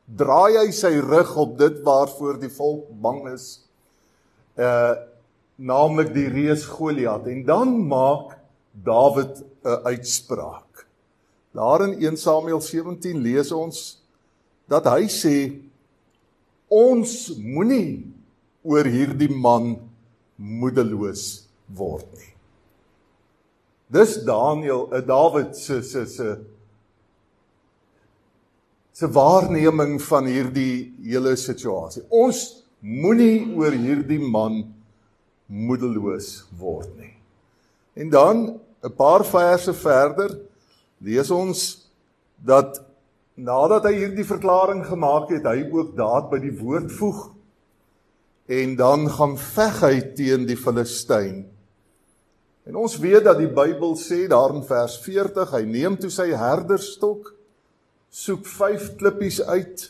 Draai 0.04 0.56
hy 0.58 0.70
sy 0.70 0.98
rug 0.98 1.36
op 1.36 1.58
dit 1.58 1.82
waarvoor 1.82 2.38
die 2.40 2.52
volk 2.52 2.86
bang 3.00 3.28
is. 3.34 3.68
Uh 4.54 4.94
naamlik 5.60 6.14
die 6.14 6.28
reus 6.28 6.64
Goliat 6.64 7.26
en 7.26 7.44
dan 7.44 7.86
maak 7.86 8.38
Dawid 8.72 9.42
'n 9.64 9.80
uitspraak. 9.84 10.69
Daar 11.50 11.82
in 11.88 11.98
1 11.98 12.16
Samuel 12.16 12.60
17 12.60 13.18
lees 13.18 13.50
ons 13.52 13.98
dat 14.70 14.86
hy 14.86 15.08
sê 15.10 15.36
ons 16.70 17.14
moenie 17.42 18.06
oor 18.62 18.86
hierdie 18.86 19.32
man 19.34 19.72
moedeloos 20.38 21.48
word 21.74 22.06
nie. 22.14 22.30
Dis 23.90 24.20
Daniel, 24.22 24.86
uh, 24.94 25.02
Dawid 25.02 25.56
se 25.58 25.80
se 25.82 26.06
se 26.06 26.28
se 28.94 29.08
waarneming 29.08 29.96
van 30.02 30.26
hierdie 30.28 30.92
hele 31.02 31.32
situasie. 31.40 32.04
Ons 32.12 32.62
moenie 32.78 33.48
oor 33.56 33.74
hierdie 33.74 34.20
man 34.22 34.62
moedeloos 35.50 36.44
word 36.60 36.92
nie. 37.00 37.14
En 37.98 38.10
dan 38.10 38.60
'n 38.84 38.94
paar 38.96 39.24
verse 39.24 39.74
verder 39.74 40.38
lees 41.00 41.30
ons 41.32 41.66
dat 42.36 42.80
nadat 43.40 43.86
hy 43.88 43.94
hierdie 43.96 44.26
verklaring 44.28 44.82
gemaak 44.84 45.30
het, 45.32 45.46
hy 45.48 45.64
ook 45.72 45.94
daad 45.96 46.28
by 46.32 46.40
die 46.42 46.54
woord 46.58 46.90
voeg 46.92 47.28
en 48.50 48.74
dan 48.76 49.06
gaan 49.14 49.36
veg 49.38 49.80
hy 49.84 49.96
teen 50.18 50.46
die 50.48 50.58
Filistyn. 50.58 51.44
En 52.66 52.76
ons 52.82 52.96
weet 53.00 53.24
dat 53.24 53.38
die 53.38 53.50
Bybel 53.50 53.94
sê 53.98 54.24
daar 54.30 54.52
in 54.56 54.64
vers 54.66 54.98
40, 55.04 55.54
hy 55.54 55.62
neem 55.66 55.96
toe 56.00 56.10
sy 56.12 56.28
herderstok 56.36 57.32
soek 58.10 58.46
5 58.50 58.94
klippies 58.98 59.38
uit 59.46 59.86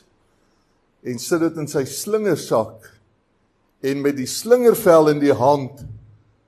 en 1.09 1.21
sit 1.21 1.41
dit 1.41 1.61
in 1.63 1.71
sy 1.73 1.87
slingersak 1.89 2.91
en 3.81 4.03
met 4.05 4.19
die 4.19 4.29
slingervel 4.29 5.15
in 5.15 5.23
die 5.23 5.35
hand 5.35 5.81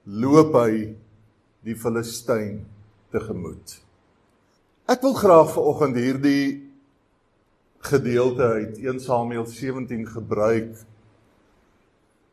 loop 0.04 0.52
hy 0.60 0.92
die 1.64 1.78
Filistyn 1.78 2.60
tegemoet. 3.14 3.81
Ek 4.90 4.98
wil 5.04 5.12
graag 5.14 5.52
vanoggend 5.54 5.94
hierdie 5.94 6.46
gedeelte 7.86 8.48
uit 8.58 8.80
1 8.82 8.98
Samuel 9.00 9.44
17 9.46 10.08
gebruik. 10.10 10.72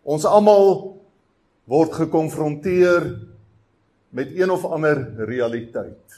Ons 0.01 0.25
almal 0.25 0.97
word 1.69 1.93
gekonfronteer 1.93 3.05
met 4.17 4.33
een 4.33 4.49
of 4.49 4.65
ander 4.65 4.97
realiteit. 5.29 6.17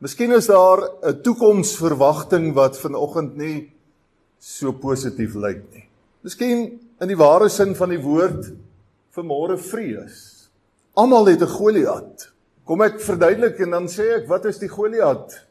Miskien 0.00 0.32
is 0.32 0.48
daar 0.48 0.80
'n 1.04 1.20
toekomsverwagting 1.20 2.54
wat 2.56 2.80
vanoggend 2.80 3.36
nie 3.36 3.70
so 4.38 4.72
positief 4.72 5.34
lyk 5.34 5.62
nie. 5.74 5.88
Miskien 6.24 6.80
in 7.00 7.08
die 7.08 7.20
ware 7.20 7.48
sin 7.48 7.74
van 7.74 7.88
die 7.88 8.00
woord 8.00 8.52
vermore 9.10 9.58
vrees. 9.58 10.48
Almal 10.96 11.26
het 11.26 11.42
'n 11.42 11.46
Goliat. 11.46 12.32
Kom 12.64 12.80
ek 12.80 13.00
verduidelik 13.00 13.60
en 13.60 13.70
dan 13.70 13.88
sê 13.88 14.16
ek, 14.16 14.28
wat 14.28 14.44
is 14.44 14.58
die 14.58 14.68
Goliat? 14.68 15.49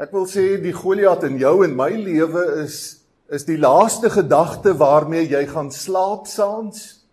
Ek 0.00 0.14
wil 0.16 0.24
sê 0.24 0.54
die 0.62 0.72
Goliat 0.72 1.26
in 1.28 1.36
jou 1.36 1.58
en 1.66 1.76
my 1.76 1.90
lewe 1.92 2.46
is 2.64 2.96
is 3.30 3.44
die 3.46 3.60
laaste 3.60 4.08
gedagte 4.10 4.72
waarmee 4.74 5.28
jy 5.30 5.44
gaan 5.46 5.68
slaap 5.70 6.24
saans 6.26 7.04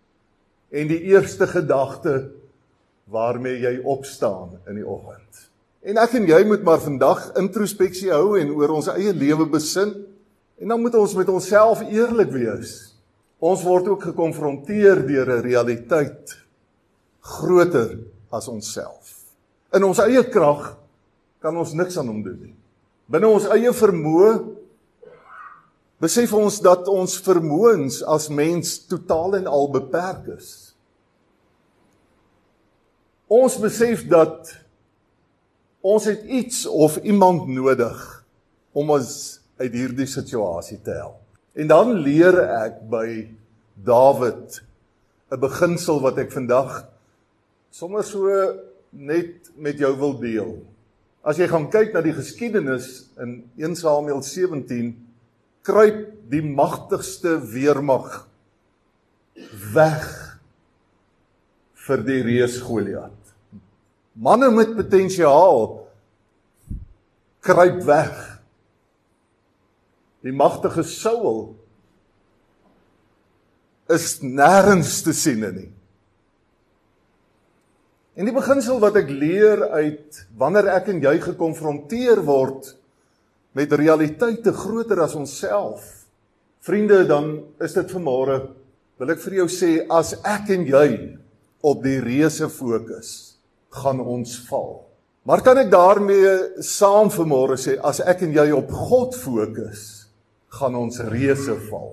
en 0.74 0.88
die 0.90 0.98
eerste 1.12 1.46
gedagte 1.46 2.32
waarmee 3.06 3.60
jy 3.62 3.76
opstaan 3.86 4.56
in 4.66 4.80
die 4.80 4.86
oggend. 4.86 5.44
En 5.86 6.00
ek 6.02 6.16
en 6.18 6.26
jy 6.26 6.40
moet 6.48 6.64
maar 6.66 6.82
vandag 6.82 7.28
introspeksie 7.38 8.10
hou 8.10 8.34
en 8.40 8.50
oor 8.56 8.74
ons 8.80 8.90
eie 8.96 9.14
lewe 9.14 9.46
besin. 9.52 9.94
En 10.58 10.74
dan 10.74 10.82
moet 10.82 10.98
ons 10.98 11.14
met 11.14 11.30
onsself 11.30 11.84
eerlik 11.86 12.34
wees. 12.34 12.74
Ons 13.38 13.62
word 13.62 13.92
ook 13.94 14.08
gekonfronteer 14.10 15.06
deur 15.06 15.36
'n 15.38 15.42
realiteit 15.46 16.34
groter 17.20 17.98
as 18.30 18.48
onsself. 18.48 19.22
In 19.72 19.84
ons 19.84 20.02
eie 20.02 20.24
krag 20.26 20.74
kan 21.38 21.56
ons 21.56 21.72
niks 21.72 21.98
aan 21.98 22.08
hom 22.08 22.22
doen 22.22 22.40
nie. 22.42 22.57
Binne 23.08 23.28
ons 23.28 23.48
eie 23.54 23.72
vermoë 23.72 24.32
besef 25.98 26.32
ons 26.36 26.60
dat 26.62 26.86
ons 26.92 27.18
vermoëns 27.24 28.02
as 28.06 28.28
mens 28.30 28.76
totaal 28.86 29.40
en 29.40 29.48
al 29.50 29.68
beperk 29.74 30.28
is. 30.36 30.50
Ons 33.28 33.58
besef 33.60 34.04
dat 34.08 34.52
Ons 35.80 36.08
het 36.10 36.24
iets 36.24 36.66
of 36.66 36.96
iemand 37.06 37.46
nodig 37.48 37.98
om 38.72 38.90
ons 38.90 39.10
uit 39.56 39.72
hierdie 39.72 40.08
situasie 40.10 40.80
te 40.82 40.96
help. 40.96 41.20
En 41.54 41.70
dan 41.70 41.92
leer 42.02 42.34
ek 42.42 42.80
by 42.90 43.28
Dawid 43.86 44.62
'n 45.30 45.38
beginsel 45.38 46.00
wat 46.00 46.18
ek 46.18 46.32
vandag 46.32 46.88
sommer 47.70 48.02
so 48.02 48.26
net 48.90 49.50
met 49.54 49.78
jou 49.78 49.94
wil 49.96 50.18
deel. 50.18 50.58
As 51.26 51.38
jy 51.38 51.48
gaan 51.50 51.68
kyk 51.72 51.92
na 51.94 52.02
die 52.04 52.14
geskiedenis 52.16 53.08
in 53.20 53.42
1 53.58 53.76
Samuel 53.80 54.22
17, 54.22 54.92
kruip 55.66 56.04
die 56.30 56.42
magtigste 56.44 57.36
weermag 57.52 58.22
weg 59.74 60.06
vir 61.88 62.04
die 62.04 62.20
reus 62.24 62.58
Goliat. 62.64 63.14
Manne 64.18 64.50
met 64.50 64.74
potensiaal 64.76 65.88
kruip 67.44 67.80
weg. 67.86 68.16
Die 70.26 70.34
magtige 70.34 70.82
Saul 70.84 71.54
is 73.88 74.18
nêrens 74.20 74.98
te 75.06 75.14
sien 75.16 75.46
nie. 75.54 75.70
En 78.18 78.26
die 78.26 78.34
beginsel 78.34 78.80
wat 78.82 78.96
ek 78.98 79.12
leer 79.14 79.60
uit 79.78 80.24
wanneer 80.38 80.72
ek 80.74 80.88
en 80.90 80.98
jy 81.04 81.14
gekonfronteer 81.22 82.18
word 82.26 82.72
met 83.54 83.70
realiteite 83.78 84.50
groter 84.56 85.04
as 85.04 85.14
onsself. 85.14 85.84
Vriende, 86.66 87.04
dan 87.06 87.36
is 87.62 87.76
dit 87.78 87.94
vanmôre 87.94 88.40
wil 88.98 89.14
ek 89.14 89.22
vir 89.22 89.36
jou 89.38 89.46
sê 89.54 89.70
as 89.94 90.16
ek 90.26 90.50
en 90.56 90.66
jy 90.66 90.88
op 91.62 91.84
die 91.84 92.00
reuse 92.02 92.48
fokus 92.50 93.12
gaan 93.78 94.02
ons 94.02 94.34
val. 94.48 94.80
Maar 95.22 95.44
kan 95.46 95.62
ek 95.62 95.70
daarmee 95.70 96.64
saam 96.66 97.12
vanmôre 97.14 97.54
sê 97.60 97.76
as 97.78 98.02
ek 98.02 98.26
en 98.26 98.34
jy 98.34 98.48
op 98.56 98.72
God 98.74 99.14
fokus, 99.14 100.08
gaan 100.58 100.74
ons 100.74 100.98
reuse 101.12 101.54
val. 101.68 101.92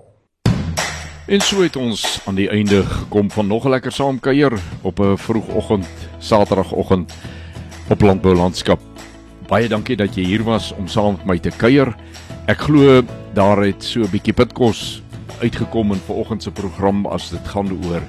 En 1.26 1.42
so 1.42 1.64
het 1.66 1.74
ons 1.76 2.20
aan 2.30 2.36
die 2.38 2.50
einde 2.54 2.84
gekom 2.86 3.32
van 3.34 3.48
nog 3.48 3.66
'n 3.66 3.70
lekker 3.70 3.92
saamkuier 3.92 4.54
op 4.82 5.00
'n 5.00 5.18
vroegoggend, 5.18 5.88
Saterdagoggend 6.18 7.14
op 7.90 8.02
Landbou 8.02 8.36
Landskap. 8.36 8.80
Baie 9.48 9.68
dankie 9.68 9.96
dat 9.96 10.16
jy 10.16 10.24
hier 10.24 10.44
was 10.44 10.74
om 10.78 10.88
saam 10.88 11.12
met 11.12 11.26
my 11.26 11.40
te 11.40 11.50
kuier. 11.50 11.96
Ek 12.46 12.58
glo 12.58 13.02
daar 13.34 13.58
het 13.66 13.84
so 13.84 14.00
'n 14.00 14.10
bietjie 14.10 14.34
pitkos 14.34 15.02
uitgekom 15.42 15.92
in 15.92 16.02
vanoggend 16.06 16.44
se 16.44 16.52
program 16.52 17.06
as 17.06 17.30
dit 17.30 17.48
gaan 17.48 17.72
oor 17.72 18.02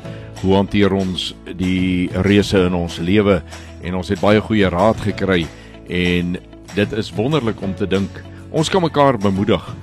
hoe 0.42 0.54
hanteer 0.54 0.92
ons 0.92 1.34
die 1.56 2.10
reëse 2.12 2.58
in 2.58 2.74
ons 2.74 2.98
lewe 2.98 3.42
en 3.82 3.94
ons 3.94 4.08
het 4.08 4.20
baie 4.20 4.40
goeie 4.40 4.68
raad 4.68 5.00
gekry 5.00 5.46
en 5.88 6.36
dit 6.74 6.92
is 6.92 7.12
wonderlik 7.12 7.62
om 7.62 7.74
te 7.74 7.86
dink 7.86 8.22
ons 8.50 8.68
kan 8.68 8.82
mekaar 8.82 9.18
bemoedig. 9.18 9.74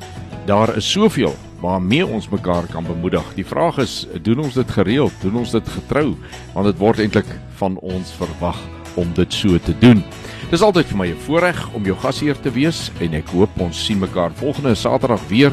Daar 0.46 0.78
is 0.78 0.92
soveel 0.92 1.36
waarmee 1.64 2.04
ons 2.06 2.28
mekaar 2.30 2.68
kan 2.68 2.84
bemoedig. 2.84 3.24
Die 3.38 3.48
vraag 3.48 3.80
is, 3.84 4.04
doen 4.22 4.44
ons 4.44 4.58
dit 4.60 4.72
gereeld? 4.76 5.16
Doen 5.24 5.40
ons 5.44 5.52
dit 5.56 5.70
getrou? 5.78 6.10
Want 6.54 6.68
dit 6.68 6.82
word 6.82 7.00
eintlik 7.00 7.30
van 7.62 7.78
ons 7.80 8.12
verwag 8.20 8.60
om 9.00 9.14
dit 9.16 9.34
so 9.34 9.58
te 9.64 9.76
doen. 9.80 10.04
Dis 10.52 10.62
altyd 10.62 10.92
vir 10.92 10.98
my 10.98 11.08
'n 11.08 11.24
voorreg 11.26 11.60
om 11.74 11.86
jou 11.86 11.96
gasheer 11.96 12.36
te 12.36 12.52
wees 12.52 12.92
en 13.00 13.14
ek 13.14 13.30
hoop 13.30 13.50
ons 13.60 13.86
sien 13.86 14.00
mekaar 14.00 14.32
volgende 14.36 14.76
Saterdag 14.76 15.22
weer 15.30 15.52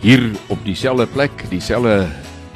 hier 0.00 0.30
op 0.48 0.58
dieselfde 0.64 1.06
plek, 1.06 1.32
dieselfde 1.48 2.08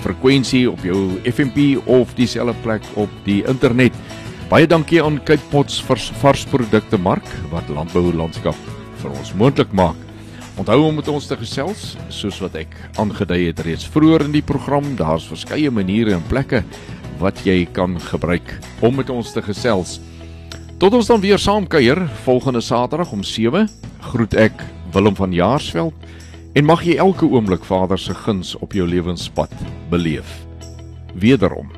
frekwensie 0.02 0.70
op 0.70 0.82
jou 0.82 1.20
FMP 1.24 1.78
of 1.86 2.14
dieselfde 2.14 2.54
plek 2.62 2.82
op 2.94 3.10
die 3.24 3.44
internet. 3.46 3.92
Baie 4.48 4.66
dankie 4.66 5.02
aan 5.02 5.22
Cape 5.24 5.44
Pots 5.50 5.82
vir 5.82 5.96
vars 5.96 6.44
produkte 6.44 6.98
mark 6.98 7.28
wat 7.50 7.68
landbou 7.68 8.12
landskap 8.12 8.56
vir 9.00 9.10
ons 9.10 9.34
moontlik 9.34 9.72
maak. 9.72 10.07
Onthou 10.58 10.80
om 10.88 10.96
met 10.98 11.06
ons 11.08 11.26
te 11.30 11.36
gesels, 11.38 11.92
soos 12.10 12.40
wat 12.42 12.56
ek 12.58 12.72
aangedui 12.98 13.44
het 13.44 13.60
reeds 13.62 13.86
vroeër 13.94 14.24
in 14.26 14.34
die 14.34 14.42
program, 14.42 14.88
daar's 14.98 15.28
verskeie 15.30 15.70
maniere 15.70 16.16
en 16.16 16.24
plekke 16.26 16.64
wat 17.22 17.44
jy 17.46 17.60
kan 17.76 17.94
gebruik 18.08 18.56
om 18.82 18.98
met 18.98 19.10
ons 19.14 19.30
te 19.34 19.42
gesels. 19.46 20.00
Tot 20.82 20.98
ons 20.98 21.06
dan 21.06 21.22
weer 21.22 21.38
saam 21.38 21.66
kuier 21.70 22.02
volgende 22.26 22.62
Saterdag 22.62 23.14
om 23.14 23.22
7, 23.22 23.68
groet 24.10 24.34
ek 24.34 24.66
Willem 24.94 25.14
van 25.18 25.34
Jaarsveld 25.34 25.94
en 26.58 26.66
mag 26.66 26.82
jy 26.82 26.98
elke 26.98 27.26
oomblik 27.30 27.62
Vader 27.62 27.98
se 27.98 28.14
guns 28.26 28.56
op 28.58 28.74
jou 28.74 28.86
lewenspad 28.88 29.54
beleef. 29.94 30.40
Wederom. 31.14 31.77